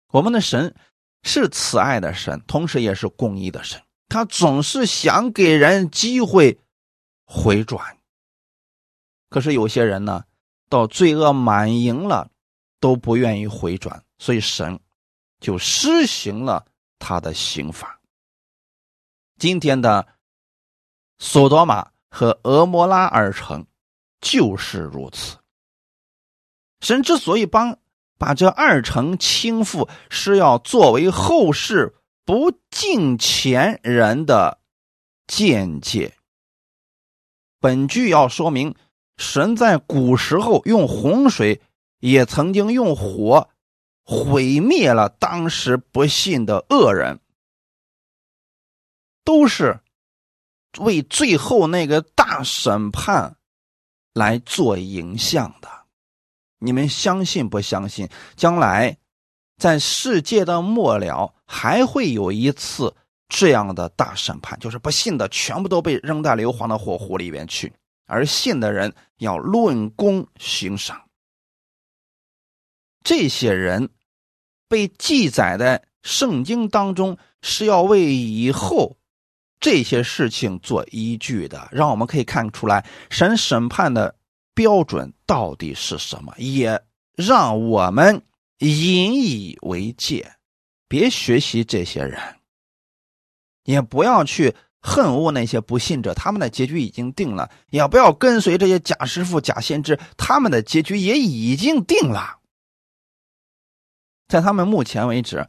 [0.09, 0.75] 我们的神
[1.22, 6.59] 是慈爱的神，同时也是公义的神，他总是想给人机会
[7.25, 7.96] 回转。
[9.31, 10.25] 可是有些人呢，
[10.68, 12.29] 到罪恶满盈了，
[12.81, 14.81] 都不愿意回转，所以神
[15.38, 16.66] 就施行了
[16.99, 18.01] 他的刑罚。
[19.38, 20.09] 今天的
[21.20, 23.64] 索多玛和俄摩拉尔城
[24.20, 25.38] 就是如此。
[26.81, 27.79] 神之所以帮。
[28.18, 34.59] 把这二城倾覆，是要作为后世不敬前人的
[35.26, 36.16] 见解。
[37.61, 38.74] 本句要说明，
[39.18, 41.61] 神在古时候用洪水，
[41.98, 43.50] 也曾经用火
[44.02, 47.20] 毁灭了当时不信的恶人，
[49.24, 49.81] 都是
[50.79, 53.36] 为最后那个大审判
[54.16, 55.68] 来做影像的。
[56.59, 58.09] 你们相信不相信？
[58.35, 58.96] 将来
[59.59, 62.96] 在世界的末了，还会有一次
[63.29, 67.70] 这样的大审判，就是不信的全部都被扔在硫磺的火湖里面去，
[68.07, 71.02] 而信的人要论功行赏。
[73.05, 73.90] 这些人
[74.66, 78.96] 被记载在圣经当中，是要为以后
[79.66, 84.14] 这些事情做依据的，让我们可以看出来神审判的。
[84.55, 86.33] 标准到底是什么？
[86.38, 86.83] 也
[87.14, 88.22] 让我们
[88.61, 90.37] 引以为戒，
[90.88, 92.18] 别学习这些人，
[93.64, 102.38] 也不要去恨恶那些不信者，他们的结局已经定了；也不要跟随这些假师傅、假先知，他们的结局也已经定了。
[104.29, 105.46] 在他们目前为止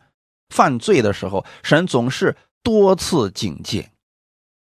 [0.50, 3.90] 犯罪的时候，神总是多次警戒，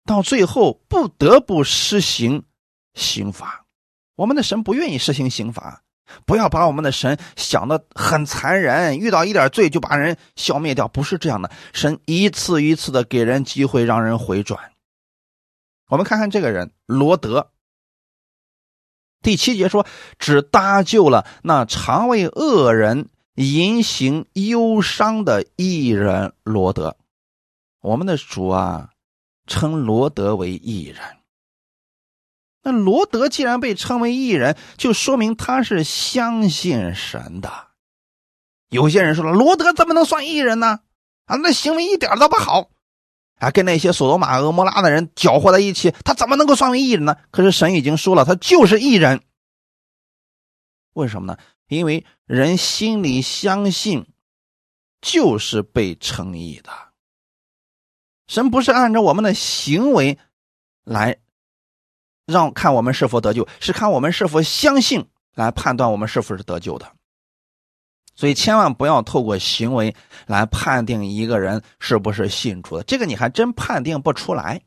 [0.05, 2.45] 到最后不得不施行
[2.95, 3.65] 刑罚。
[4.17, 5.83] 我们的神不愿意施行刑罚，
[6.27, 11.51] 不要把我们的神想的很残忍，遇到一点罪就把人消灭掉，不是这样的。
[11.73, 14.73] 神一次一次的给人机会，让人回转。
[15.89, 17.51] 我们看看这个人罗德，
[19.23, 19.87] 第七节说，
[20.19, 26.97] 只搭救了那常为恶人隐行忧伤的艺人罗德。
[27.81, 28.91] 我们的主啊，
[29.53, 30.99] 称罗德为艺人。
[32.63, 37.69] 那罗德既然被称为异人，就说明他是相信神的。
[38.71, 40.81] 有些人说了，罗德怎么能算异人呢？
[41.27, 42.71] 啊，那行为一点都不好，
[43.41, 47.17] 啊，跟那些索罗玛、俄摩拉的人搅和在一起，他怎么能够算为异人呢？
[47.31, 49.21] 可是神已经说了，他就是异人。
[50.95, 51.39] 为什么呢？
[51.69, 54.07] 因为人心里相信，
[55.03, 56.92] 就是被称义的。
[58.33, 60.19] 神不是按照我们的行为
[60.85, 61.19] 来。
[62.25, 66.91] 让看我们是否得救，是看我们是否相信来判断我们是否是得救的。
[68.15, 69.95] 所以千万不要透过行为
[70.27, 74.63] 来判定一个人是不是信主的，这个你还真判定不出来。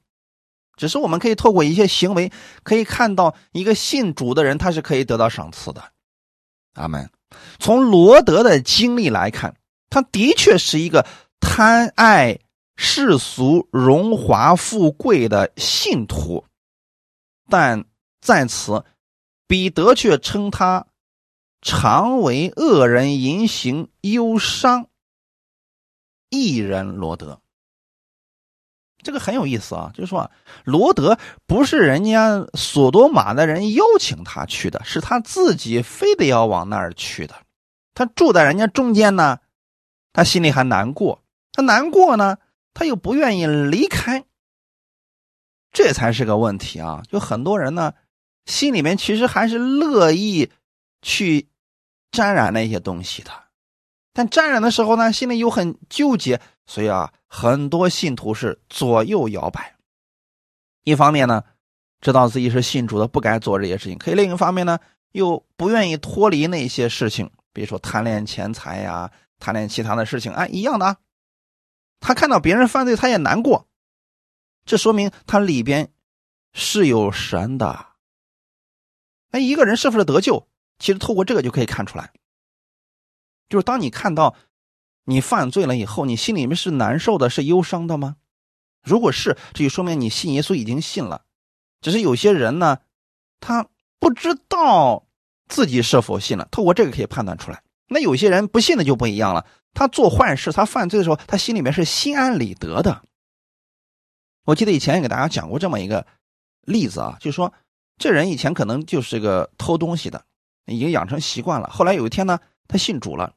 [0.76, 5.82] 只是我们可以透过一些行为，可以看到一个信主的人他是可以得到赏赐的。
[6.74, 7.10] 阿门。
[7.58, 9.56] 从罗德的经历来看，
[9.90, 11.08] 他的确是一个
[11.40, 12.38] 贪爱
[12.76, 16.46] 世俗荣华富贵的信徒。
[17.48, 17.86] 但
[18.22, 18.84] 在此，
[19.48, 20.88] 彼得却称他
[21.62, 24.88] 常为恶人淫行忧伤，
[26.30, 27.40] 一人罗德。
[29.04, 30.32] 这个很有意思啊，就是说啊，
[30.64, 37.36] 罗德不是人家索多玛的人邀请他去的，是他自己非得要往那儿去的。
[37.94, 39.38] 他住在人家中间呢，
[40.12, 41.22] 他心里还难过，
[41.54, 42.40] 他难过呢，
[42.76, 44.24] 他又不愿意离开。
[45.72, 47.04] 这才是个问题啊！
[47.10, 47.94] 就很多人呢，
[48.46, 50.50] 心里面其实还是乐意
[51.02, 51.50] 去
[52.12, 53.32] 沾染那些东西的，
[54.14, 59.76] 但沾染的时候呢，心里又很纠结，所以啊，很多信徒是左右摇摆。
[60.86, 61.44] 一方面呢，
[62.00, 64.80] 知道自己是信主的，不该做这些事情；可以另一方面呢，
[65.12, 70.98] 又不愿意脱离那些事情，比如说贪恋钱财呀，贪恋其他的事情，啊，一样的啊。
[72.00, 73.68] 他看到别人犯罪，他也难过。
[74.66, 75.92] 这说明他里边
[76.54, 77.88] 是有神的。
[79.30, 80.48] 那一个人是不是得救？
[80.80, 82.12] 其实透过这个就可以看出来，
[83.48, 84.36] 就是当你看到
[85.06, 88.18] 你犯罪了以后，你心里面是难受的，是忧伤的吗？
[88.84, 91.24] 如果是，这就说明你信耶稣已经信了。
[91.82, 92.80] 只是有些人呢，
[93.40, 93.70] 他
[94.00, 95.08] 不知道
[95.48, 97.64] 自己是否信了，透过这个可以判断出来。
[97.88, 103.04] 那有些人不信的就不一样了，他做坏事，他犯罪的时候，他心里面是心安理得的。
[104.46, 106.08] 我记得以前也给大家讲过这么一个
[106.62, 107.54] 例子啊，就是说
[107.98, 110.24] 这人以前可能就是个偷东西的，
[110.66, 111.68] 已经养成习惯了。
[111.70, 113.34] 后来有一天呢，他信主了，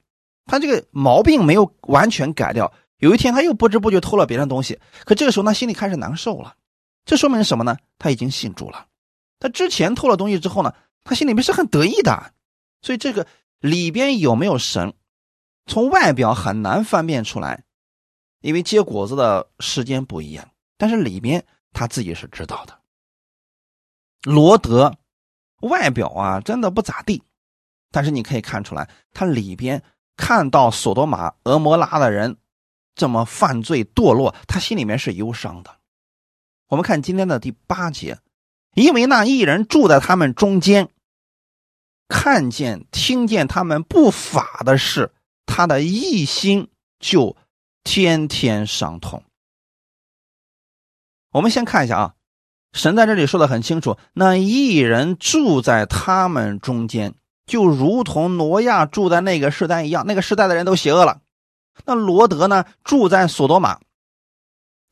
[0.47, 2.73] 他这个毛病没有完全改掉。
[2.99, 6.57] 有一天他又不知不觉偷了别人东西，可这个时候他心里开始难受了。
[7.05, 7.77] 这说明什么呢？
[7.99, 8.87] 他已经信主了。
[9.39, 10.75] 他之前偷了东西之后呢，
[11.05, 12.33] 他心里面是很得意的。
[12.83, 13.27] 所以这个
[13.61, 14.95] 里边有没有神，
[15.69, 17.63] 从外表很难分辨出来，
[18.41, 20.51] 因为结果子的时间不一样。
[20.77, 22.77] 但是里边他自己是知道的。
[24.23, 24.97] 罗德
[25.61, 27.23] 外表啊真的不咋地，
[27.93, 29.83] 但是你可以看出来，他里边
[30.17, 32.37] 看到索多玛、俄摩拉的人。
[32.95, 35.79] 这么犯罪堕落，他心里面是忧伤的。
[36.67, 38.19] 我们看今天的第八节，
[38.75, 40.89] 因为那一人住在他们中间，
[42.09, 45.15] 看见、听见他们不法的事，
[45.49, 46.69] 他的一心
[47.01, 47.37] 就
[47.83, 49.25] 天天伤痛。
[51.33, 52.15] 我们先看一下啊，
[52.73, 57.15] 神在这里说的很清楚，那一人住在他们中间，
[57.47, 61.23] 就如同挪亚住在那个时代一样，那个时代的人都邪恶了。
[61.85, 62.65] 那罗德呢？
[62.85, 63.79] 住在索多玛，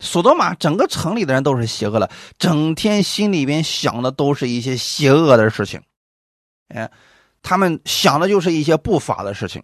[0.01, 5.83] 索多玛整个城里的人都是邪恶的，整天心里边想的都是一些邪恶的事情，
[6.69, 6.91] 哎，
[7.43, 9.63] 他们想的就是一些不法的事情。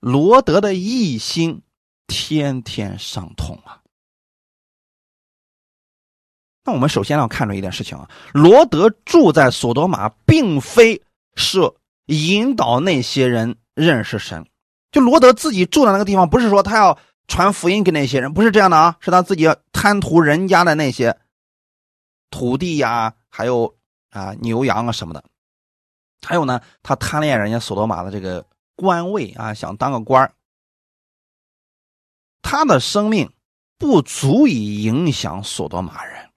[0.00, 1.62] 罗德的一心
[2.06, 3.82] 天天伤痛啊。
[6.64, 11.02] 那我们首先要看出一点事情啊，罗德住在索多玛，并非
[11.34, 11.60] 是
[12.06, 14.46] 引导那些人认识神。
[14.92, 21.18] 就罗德自己住的那个地方，不是说他要传福音给那些人，不是这样的啊，是他自己贪图人家的那些
[22.30, 23.74] 土地呀，还有
[24.10, 25.24] 啊牛羊啊什么的，
[26.26, 28.44] 还有呢，他贪恋人家索多玛的这个
[28.78, 30.32] 官位啊，想当个官
[32.40, 33.30] 他的生命
[33.76, 36.30] 不足以影响索多玛人，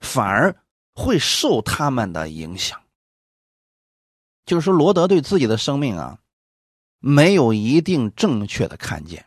[0.00, 0.56] 反而
[0.94, 2.82] 会受他们的影响。
[4.44, 6.18] 就是说，罗德对自己的生命啊。
[7.04, 9.26] 没有一定正确的看见，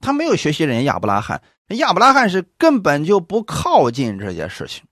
[0.00, 4.84] 他没有学习人家亚伯拉罕，亚伯拉罕是根本就不靠近这些事情。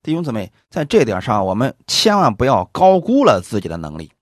[0.00, 4.12] 弟兄姊妹，在这点上，我们千万不要高估了自己的能力。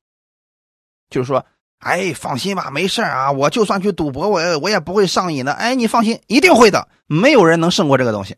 [1.12, 1.46] 就是说，
[1.78, 5.52] 哎，放心吧，没事啊，我就算去赌博，我我也不会上瘾的。
[5.52, 8.36] 哎，你放心，一定会的，没有人能胜过这个东西。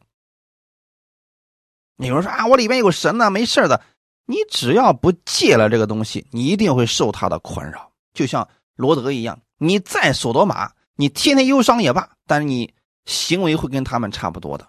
[1.96, 3.80] 有人说啊，我里面有神呢，没事的。
[4.26, 9.40] 你只要不戒了这个东西，你一定会受他的困扰，就像罗德一样。
[9.58, 14.68] 你在索多玛，你天天忧伤也罢，但是你行为会跟他们差不多的。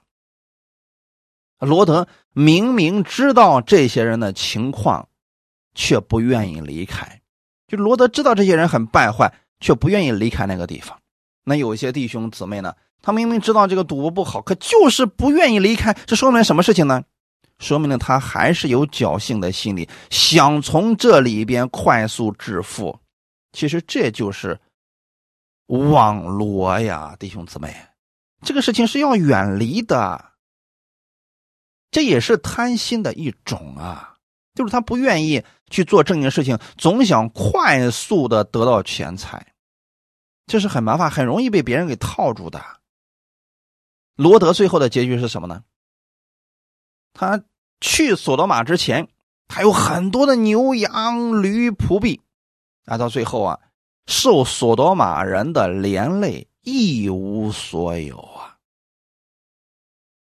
[1.60, 5.08] 罗德明明知道这些人的情况，
[5.74, 7.22] 却不愿意离开。
[7.68, 10.98] 就罗德知道这些人很败坏，却不愿意离开那个地方。
[11.44, 15.94] 那有一些弟兄姊妹呢，他明明知道这个赌博不好，可就是不愿意离开。
[16.06, 17.04] 这说明什么事情呢？
[17.60, 23.00] 说明了他还是有侥幸的心理，想从这里边快速致富。
[23.54, 24.60] 其实这就是
[25.68, 27.74] 网罗呀，弟兄姊妹，
[28.42, 30.34] 这个事情是要远离的。
[31.92, 34.15] 这也是贪心的一种啊，
[34.56, 39.54] 就是他不愿意去做正经事情，总想快速的得到钱财，
[40.48, 42.64] 这是很麻烦，很容易被别人给套住的。
[44.16, 45.62] 罗德最后的结局是什么呢？
[47.14, 47.44] 他
[47.82, 49.10] 去索多玛之前，
[49.48, 52.22] 他有很多的牛羊驴仆婢，
[52.86, 53.60] 啊，到最后啊，
[54.08, 58.58] 受索多玛人的连累，一无所有啊。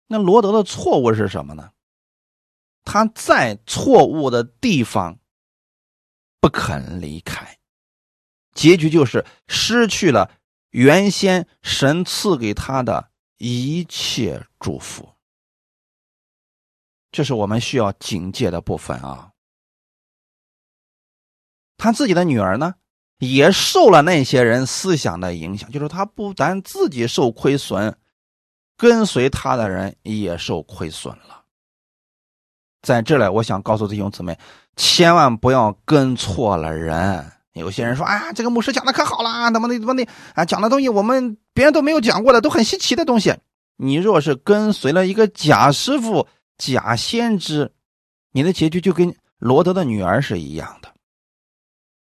[0.08, 1.70] 那罗德的错误是什么呢？
[2.84, 5.20] 他在错误的地方
[6.40, 7.58] 不肯离开，
[8.54, 10.32] 结局就是失去了
[10.72, 15.10] 原先神赐给他的一切祝福。
[17.12, 19.32] 这是我们需要警戒的部分啊！
[21.78, 22.76] 他自己的女儿呢，
[23.20, 27.98] 也受了那些人思想的影响，就是他不但自己受亏损，
[28.76, 31.43] 跟随他的人也受亏损了。
[32.84, 34.38] 在这里，我想告诉弟兄姊妹，
[34.76, 37.32] 千万不要跟错了人。
[37.54, 40.46] 有些人说：“啊，这个牧师讲的可好了，怎么的怎么的啊？
[40.46, 43.36] 讲的东西我们别人都没有讲过的，都很稀奇的东西。
[43.78, 47.74] 你若是跟随了一个假师傅。”假先知，
[48.32, 50.94] 你的结局就跟罗德的女儿是一样的。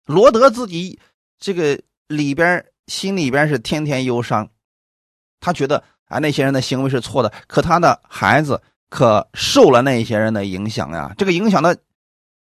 [0.05, 0.99] 罗德自己
[1.39, 4.47] 这个里边心里边是天天忧伤，
[5.39, 11.13] 他觉得啊那些人的行为是错的，可他的孩子可受了那些人的影响呀。
[11.17, 11.77] 这个影响的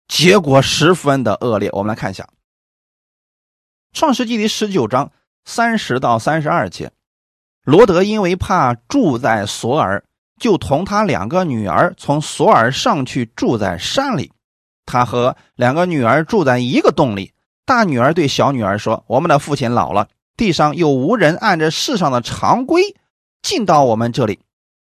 [0.09, 1.71] 结果十分的恶劣。
[1.73, 2.25] 我们来看一下
[3.93, 5.13] 《创世纪》第十九章
[5.45, 6.93] 三十到三十二节，
[7.65, 10.05] 罗德因为怕住在索尔，
[10.39, 14.33] 就同他两个女儿从索尔上去住在山里。
[14.87, 17.33] 他和两个女儿住在一个洞里。
[17.67, 22.95] 大女儿对小女儿说：“我们的父亲老了，地上又无人按着世上的常规
[23.41, 24.41] 进到我们这里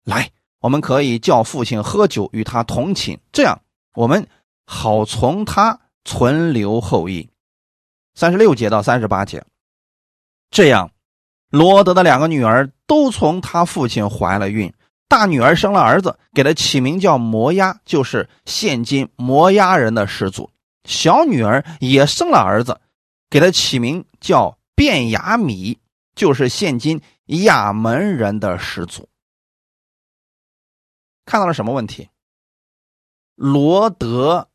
[0.04, 0.32] 来。
[0.66, 3.62] 我们可以叫父亲喝酒，与他同寝，这样
[3.94, 4.28] 我们
[4.66, 7.30] 好从他存留后裔。”
[8.18, 9.46] 三十六节到三十八节，
[10.50, 10.90] 这样
[11.52, 14.74] 罗德的两个女儿都从他父亲怀了孕。
[15.08, 20.50] 大女儿生了儿子，给他起名叫摩押，就是现今摩押人的始祖。
[20.86, 22.82] 小女儿也生了儿子，
[23.30, 25.78] 给他起名叫卞雅米，
[26.16, 29.08] 就是现今亚门人的始祖。
[31.26, 32.10] 看到了什么问题？
[33.36, 34.50] 罗德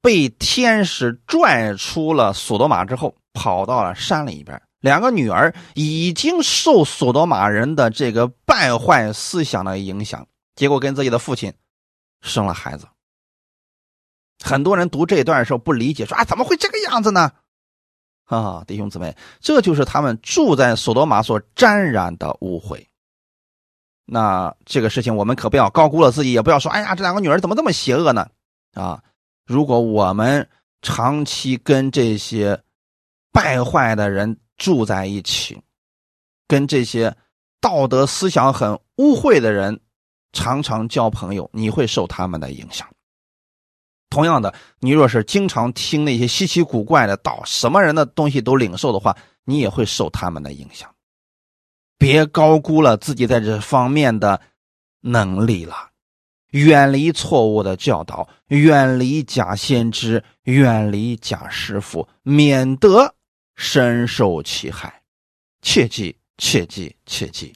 [0.00, 4.60] 被天使拽出了索多玛之后，跑到了山里边。
[4.80, 11.52] 两个女儿已经受索多玛人的这个败坏思想的影响，结果跟自己的父亲
[12.20, 12.86] 生了孩子。
[14.44, 17.32] 很多人读这一段的时候不理解，说啊，怎么会这个样子呢？
[18.24, 22.86] 啊，弟兄姊妹，这就是他们住在索多玛所沾染的污秽。
[24.06, 28.28] 那这个事情我们可不要高估了自己，也不要说，哎呀，这两个女儿怎么这么邪恶呢？
[28.74, 29.02] 啊，
[29.46, 30.48] 如果我们
[30.82, 32.60] 长期跟这些
[33.32, 35.58] 败坏的人住在一起，
[36.46, 37.16] 跟这些
[37.60, 39.80] 道德思想很污秽的人
[40.32, 42.86] 常常交朋友，你会受他们的影响。
[44.10, 50.93] 同样的，你若是经常听那些稀奇古怪的道，什么人的东西都领受的话，你也会受他们的影响。
[52.04, 54.38] 别高估了自己在这方面的
[55.00, 55.74] 能力了，
[56.50, 63.14] 远离错误的教导，远离假先知，远离假师傅，免得
[63.56, 65.00] 深受其害。
[65.62, 67.54] 切记，切记，切记！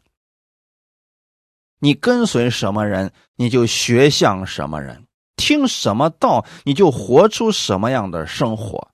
[1.78, 5.04] 你跟随什么人，你就学像什么人。
[5.36, 8.88] 听什么道，你就活出什么样的生活；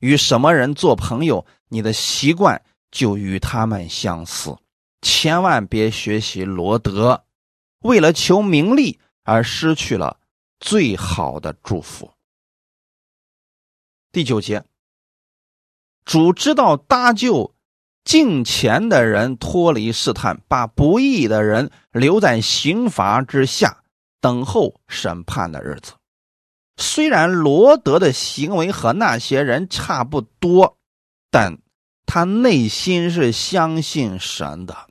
[0.00, 4.56] 与什么人做朋友，你的习惯就与他们相似。
[5.08, 7.24] 千万别学习罗德，
[7.78, 10.18] 为了求名利而失去了
[10.58, 12.12] 最好的祝福。
[14.10, 14.64] 第九节，
[16.04, 17.54] 主知道搭救
[18.02, 23.84] 敬虔的人脱离试探，把不义的人留在刑罚之下。
[24.20, 25.92] 等候审判的日子，
[26.78, 30.78] 虽然罗德的行为和那些人差不多，
[31.30, 31.58] 但
[32.06, 34.88] 他内心是相信神的。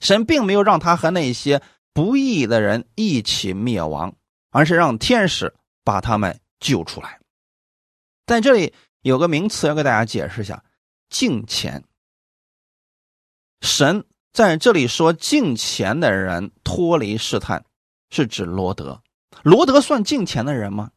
[0.00, 4.14] 神并没有让他和那些不义的人一起灭亡，
[4.50, 7.18] 而是让天使把他们救出来。
[8.26, 10.62] 在这里有个名词要给大家解释一下：
[11.08, 11.84] 敬虔。
[13.60, 17.64] 神在这里说，敬虔的人脱离试探。
[18.10, 19.02] 是指罗德，
[19.42, 20.92] 罗德算敬虔的人吗？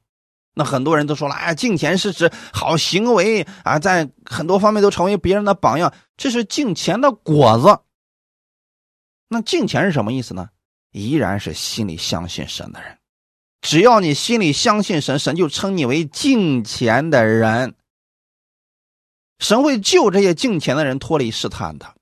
[0.53, 7.81] 那很多人都说了，哎，敬虔是指好行为啊，在很多方面都成为别人的榜样，这是敬虔的果子。
[9.33, 10.49] 那敬虔是什么意思呢？
[10.91, 12.97] 依然是心里相信神的人。
[13.61, 17.75] 只要你心里相信神，神就称你为敬虔的人。
[19.39, 21.95] 神会救这些敬虔的人脱离试探的。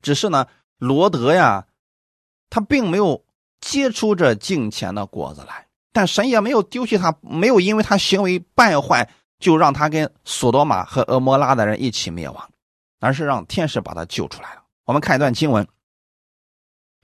[0.00, 0.46] 只是呢，
[0.78, 1.66] 罗德呀，
[2.48, 3.24] 他并没有。
[3.60, 9.10] 结出这敬虔的果子来，但神也没有丢弃他，没有因为他行为败坏
[9.40, 12.50] 就让他跟索多玛和俄摩拉的人一起灭亡，
[13.00, 14.57] 而是让天使把他救出来。
[14.88, 15.64] 我们看一段经文，《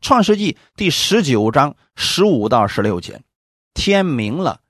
[0.01, 3.20] 创世纪》第十九章十五到十六节：
[3.74, 4.61] 天明了，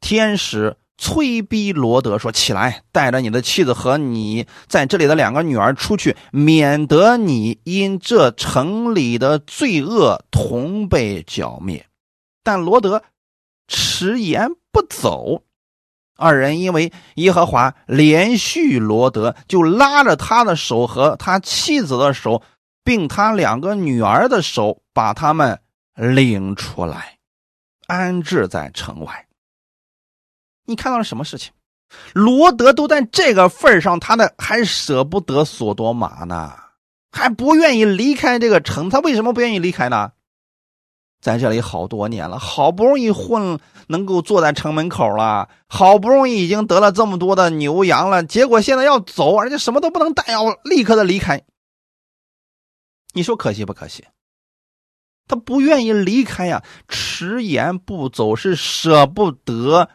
[0.00, 0.76] 天使。
[1.00, 11.86] 催逼罗德说：“起来，带着你的妻子和你在这里的两个女儿出去，免得你因这城里的罪恶同被剿灭。”
[12.42, 13.04] 但罗德
[13.68, 15.44] 迟延不走。
[16.16, 22.42] 二人因为耶和华连续罗德，就拉着他的手和他妻子的手，
[22.88, 25.60] 并他两个女儿的手，把他们
[25.94, 27.18] 领出来，
[27.86, 29.26] 安置在城外。
[30.64, 31.52] 你看到了什么事情？
[32.14, 36.54] 罗德都在这个份上，他呢还舍不得索多玛呢，
[37.12, 38.88] 还不愿意离开这个城。
[38.88, 40.12] 他为什么不愿意离开呢？
[41.20, 51.42] 在这里好多年了，好不容易混，能够坐在城门口了，好不容易已经得了这么多的牛羊了，结果现在要走，而且什么都不能带，要立刻的离开。
[53.12, 54.04] 你说可惜不可惜？
[55.26, 59.90] 他不愿意离开呀，迟延不走是舍不得。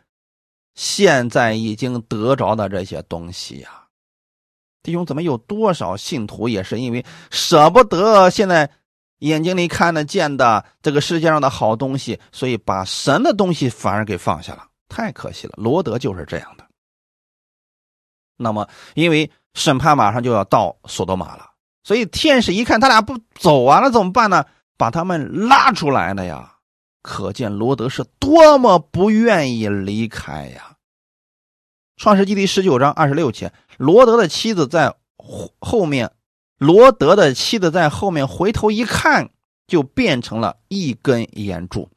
[0.75, 3.87] 现在已经得着的这些东西呀。
[4.81, 8.69] 弟兄怎么，有多少信徒也是因为舍不得现在
[9.19, 15.53] 眼睛里看得见的这个世界上的好东西，所以把神的东西反而给放下了，太可惜了。
[15.57, 16.67] 罗德就是这样的。
[18.35, 21.52] 那么，因为审判马上就要到索多玛了，
[21.83, 24.45] 所以天使一看他俩不走啊，那怎么办呢？
[24.77, 26.49] 把他们拉出来了呀。
[27.01, 30.77] 可见罗德是多么不愿意离开呀！
[31.97, 36.13] 创世纪第十九章二十六节，罗德的妻子在后后面，
[36.57, 39.31] 罗德的妻子在后面回头一看，
[39.67, 41.89] 就变成了一根岩柱。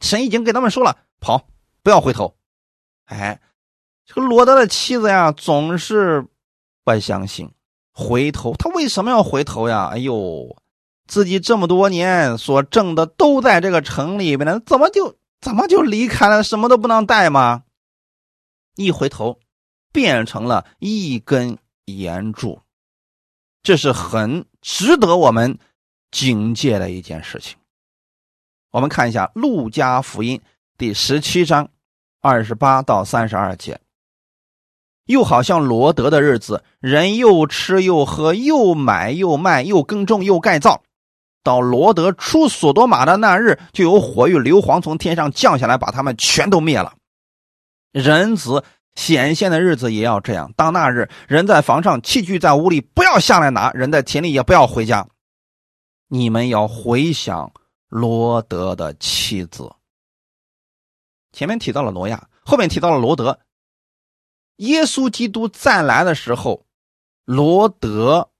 [0.00, 1.48] 神已经给他们说了，跑，
[1.82, 2.36] 不要回头。
[3.06, 3.40] 哎，
[4.04, 6.26] 这个罗德的妻子呀，总是
[6.84, 7.50] 不相信
[7.92, 9.90] 回头，他为什么要回头呀？
[9.92, 10.56] 哎呦！
[11.06, 16.42] 自己这么多年所挣的都在这个城里边呢，怎么就怎么就离开了？
[16.42, 17.64] 什么都不能带吗？
[18.76, 19.38] 一回头，
[19.92, 22.62] 变成了一根岩柱，
[23.62, 25.58] 这是很值得我们
[26.10, 27.58] 警戒的一件事情。
[28.70, 30.38] 我们看一下《路加福音》
[30.78, 31.68] 第十七章
[32.22, 33.78] 二十八到三十二节，
[35.06, 40.82] 又好像罗德的日子，人又吃又喝，又买又卖，又耕种又盖造。
[41.42, 46.94] 到罗德出索多玛的那日，就有火与硫磺从天上降下来，把他们全都灭了。
[47.90, 50.52] 人子显现的日子也要这样。
[50.56, 55.06] 当那日，人在房上，器具在屋里，不要下来拿；人在田里，也不要回家。
[56.08, 57.52] 你们要回想
[57.88, 59.68] 罗德的妻子。
[61.32, 63.40] 前面提到了挪亚，后面提到了罗德。
[64.62, 66.64] 耶稣基督再来的时候，
[67.24, 68.30] 罗德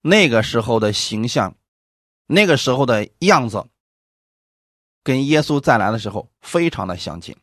[0.00, 1.54] 那个时候的形象。
[2.32, 3.66] 那个时候的样子，
[5.02, 7.36] 跟耶稣再来的时候非常的相近。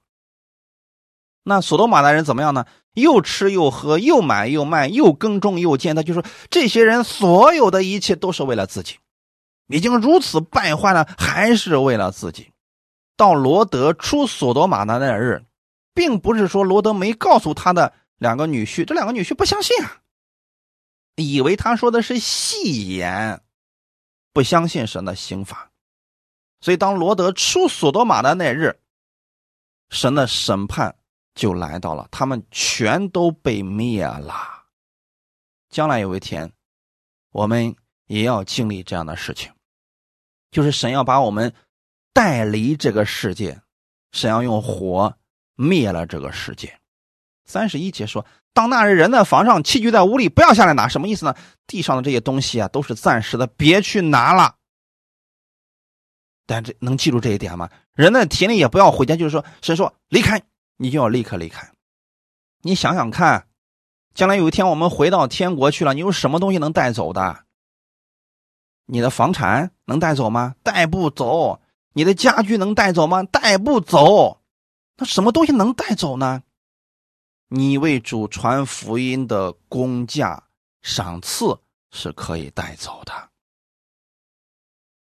[1.44, 2.66] 那索多玛的人怎么样呢？
[2.94, 5.94] 又吃又喝，又买又卖，又耕种又建。
[5.94, 8.98] 他就说，这些人所有的一切都是为了自己，
[9.68, 12.54] 已经如此败坏了，还是为了自己。
[13.18, 15.44] 到罗德出索多玛的那日，
[15.98, 20.04] 并不是说罗德没告诉他的两个女婿，这两个女婿不相信啊，
[21.16, 23.42] 以为他说的是戏言。
[24.32, 25.72] 不相信神的刑法，
[26.62, 28.80] 所以当罗德出索多玛的那日，
[29.90, 30.96] 神的审判
[31.34, 34.68] 就来到了，他们全都被灭了。
[35.70, 36.54] 将来有一天，
[37.32, 37.76] 我们
[38.06, 39.52] 也要经历这样的事情，
[40.52, 41.52] 就是神要把我们
[42.14, 43.60] 带离这个世界，
[44.12, 45.18] 神要用火
[45.58, 46.80] 灭了这个世界。
[47.46, 48.26] 三十一节说。
[48.54, 51.36] 当那日人在房上，器具在屋里，不要下来拿，什么意思呢？
[51.68, 54.56] 地上的这些东西啊，都是暂时的，别去拿了。
[56.48, 57.70] 但这能记住这一点吗？
[57.94, 60.42] 人在田里也不要回家，就是说，神说离开，
[60.78, 61.70] 你就要立刻离开。
[62.64, 63.46] 你想想看，
[64.16, 67.44] 将来有一天我们回到天国去了，你有什么东西能带走的？
[68.88, 70.56] 你的房产能带走吗？
[70.64, 71.62] 带不走。
[71.94, 73.22] 你的家具能带走吗？
[73.22, 74.37] 带不走。
[74.98, 76.44] 那什么东西能带走呢？
[77.50, 80.44] 你为主传福音的工价
[80.82, 81.60] 赏赐
[81.92, 83.30] 是可以带走的。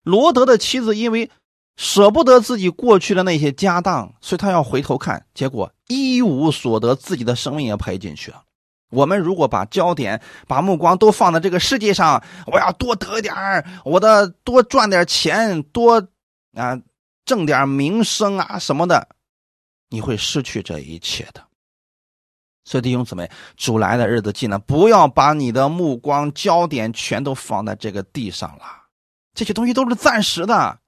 [0.03, 1.31] 罗德的妻子因为
[1.77, 8.43] 舍不得自己过去的那些家当，所以他要回头看，结果一无所得，自己的生命也赔进去了。
[8.91, 13.35] 我们如果把焦点、把目光都放在这个世界上，我要多得点
[13.85, 16.07] 我的多赚点钱，多
[16.55, 16.81] 啊
[17.25, 19.09] 挣点名声啊什么的，
[19.95, 21.43] 你会失去这一切的。
[22.65, 28.65] 所以弟兄姊妹，主来的日子近了，不要把你的目光焦点全都放在这个地上了。
[29.35, 30.79] 这些东西都是暂时的，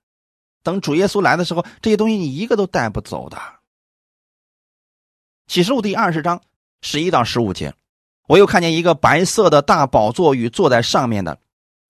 [0.62, 3.38] 等主耶稣来的时候，这些东西你一个都带不走的。
[5.46, 6.40] 启示录第二十章
[6.80, 7.74] 十一到十五节，
[8.26, 11.38] 我又看见一个白色的大宝座与坐在上面的，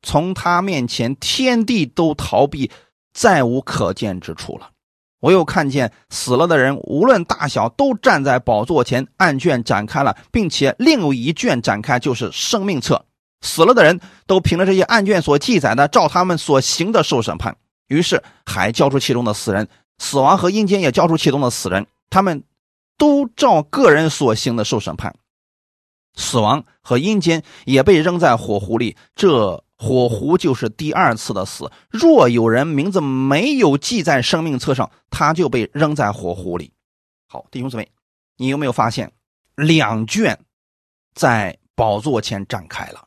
[0.03, 2.71] 从他面前天地都逃避，
[3.13, 4.73] 再无可见之处了。
[5.21, 13.05] 我又看见死了的人，无论大小，都站在宝座前，案卷展开了，并且另有一卷展开，就是生命册。
[13.41, 17.57] 死了的人都凭着这些案卷所记载的，照他们所行的受审判。
[17.89, 22.43] 于是海交出其中的死人，死亡和阴间也交出其中的死人，他们
[22.99, 25.15] 都照个人所行的受审判。
[26.17, 28.97] 死亡和阴间也被扔在火湖里。
[29.15, 29.63] 这。
[29.79, 31.71] 火狐就是第二次的死。
[31.91, 36.73] 若有人名字没有记在生命册上，他就被扔在火湖里。
[37.29, 37.87] 好，弟兄姊妹，
[38.39, 39.13] 你有没有发现
[39.55, 40.41] 两卷
[41.15, 43.07] 在宝座前展开了？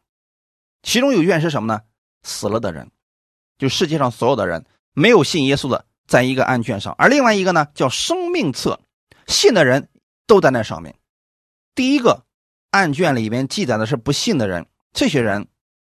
[0.83, 1.81] 其中有一卷是什么呢？
[2.21, 2.91] 死了的人，
[3.57, 8.79] 就世界上所有的人没有信耶稣的，在一个案卷上；而另外一个呢，叫生命册，
[9.25, 9.89] 信的人
[10.27, 10.95] 都在那上面。
[11.73, 12.25] 第一个
[12.71, 15.47] 案卷里面记载的是不信的人，这些人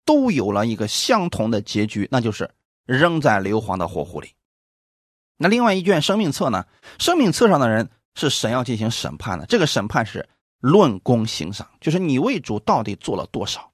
[0.05, 2.49] 都有了一个相同的结局，那就是
[2.85, 4.33] 扔在硫磺的火湖里。
[5.37, 6.65] 那另外一卷生命册呢？
[6.97, 10.27] 生命册上的人是神要进行审判的，这个审判是
[10.59, 13.71] 论功行赏，就是你为主到底做了多少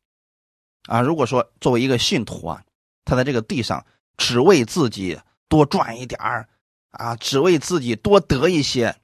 [0.87, 1.01] 啊？
[1.01, 2.63] 如果说作为一个信徒啊，
[3.05, 3.85] 他在这个地上
[4.17, 6.49] 只为自己多赚一点儿
[6.91, 8.95] 啊，只为自己多得一些，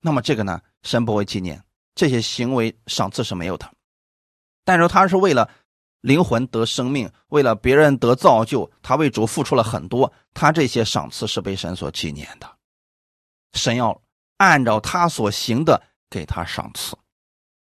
[0.00, 1.62] 那么这个呢，神不会纪念
[1.98, 3.68] 这些行为，赏赐是没有的。
[4.64, 5.50] 但是他是为了。
[6.00, 10.10] 灵魂得生命，为了别人得造就，他为主付出了很多。
[10.32, 12.48] 他这些赏赐是被神所纪念的，
[13.54, 14.00] 神要
[14.36, 16.96] 按照他所行的给他赏赐。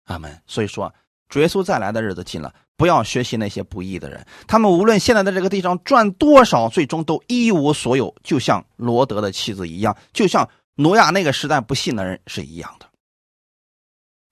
[0.05, 0.41] 阿门。
[0.47, 0.91] 所以说，
[1.30, 4.26] 主耶稣再来的日子近了，不要学习那些不义的人。
[4.47, 12.84] 他们无论现在在这个地上赚多少，最终都一无所有，就像罗德的妻子一样，就像挪亚那个时代不信的人是一样的。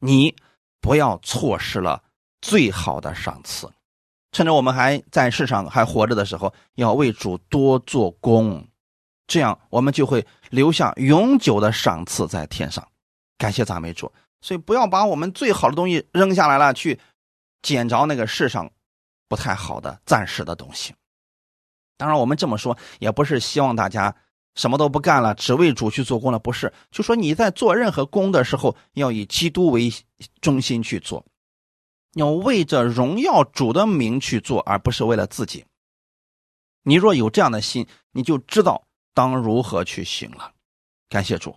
[0.06, 0.36] 你
[0.82, 2.04] 不要错失了
[2.42, 3.72] 最好的赏赐。
[4.34, 8.68] 趁着我们还在世上还活着的时候，要为主多做工，
[9.28, 12.86] 这样我们就会留下永久的赏赐在天上。
[13.38, 14.12] 感谢赞美主。
[14.42, 17.00] 所以不要把我们最好的东西扔下来了，去
[17.62, 18.70] 捡着那个世上
[19.30, 20.94] 不太好的暂时的东西。
[21.96, 24.14] 当然，我们这么说也不是希望大家
[24.56, 26.72] 什么都不干了，只为主去做工了，不是。
[26.92, 29.92] 就说你在做任何工的时候，要以基督为
[30.42, 31.26] 中心去做。
[32.14, 35.66] 要为着荣耀主的名去做，而不是为了自己。
[36.84, 38.86] 你若有这样的心，你就知道
[39.16, 40.52] 当如何去行了。
[41.10, 41.56] 感谢主，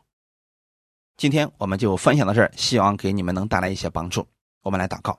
[1.18, 4.26] 今天我们就分享到这儿，希望给你们能带来一些帮助。
[4.62, 5.18] 我们来祷告，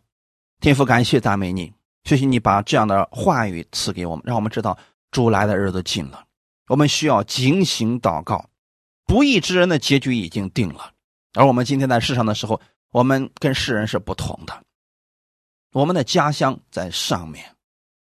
[0.59, 1.71] 天父，感谢赞美你，
[2.03, 4.77] 谢谢你把这样的话语赐给我们，让我们知道
[5.11, 6.26] 主来的日子近了。
[6.67, 8.49] 我们需要警醒祷告，
[9.05, 10.93] 不义之人的结局已经定了，
[11.33, 12.59] 而我们今天在世上的时候，
[12.91, 14.63] 我们跟世人是不同的。
[15.71, 17.55] 我们的家乡在上面，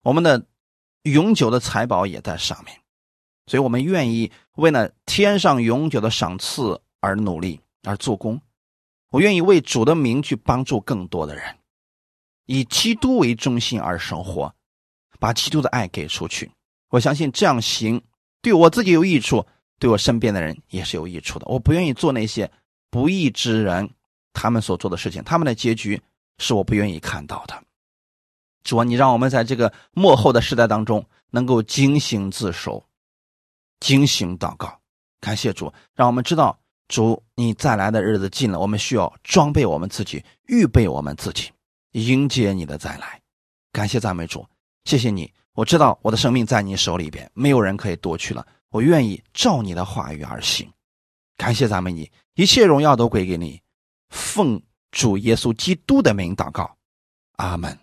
[0.02, 0.44] 我们的
[1.02, 2.78] 永久的财宝也在上面，
[3.46, 8.40] 所以我们愿意为了天上永久的赏赐而努力而做工。
[9.10, 11.58] 我愿意为主的名去帮助更多的人，
[12.46, 14.54] 以基督为中心而生活，
[15.18, 16.50] 把基督的爱给出去。
[16.88, 18.02] 我相信这样行
[18.42, 19.46] 对我自己有益处，
[19.78, 21.46] 对我身边的人也是有益处的。
[21.48, 22.50] 我不愿意做那些
[22.90, 23.88] 不义之人
[24.34, 26.02] 他们所做的事情，他们的结局。
[26.38, 27.62] 是我不愿意看到的，
[28.64, 32.84] 主啊，你让我们在这个幕后的时代当中能够警醒自守，
[33.78, 34.80] 警醒祷告。
[35.20, 41.50] 感谢主，让我们知道主你再来的日子近了，我们需要装备我们自己，预备我们自己，
[41.92, 43.20] 迎接你的再来。
[43.70, 44.44] 感谢赞美主，
[44.84, 48.46] 谢谢你，我知道我的生命在你手里边，没有人可以夺去了。
[48.70, 50.70] 我愿意照你的话语而行。
[51.36, 53.60] 感谢咱们你，一切荣耀都归给你，
[54.10, 54.62] 奉。
[54.92, 56.76] 主耶稣基督的名祷告，
[57.36, 57.78] 阿门。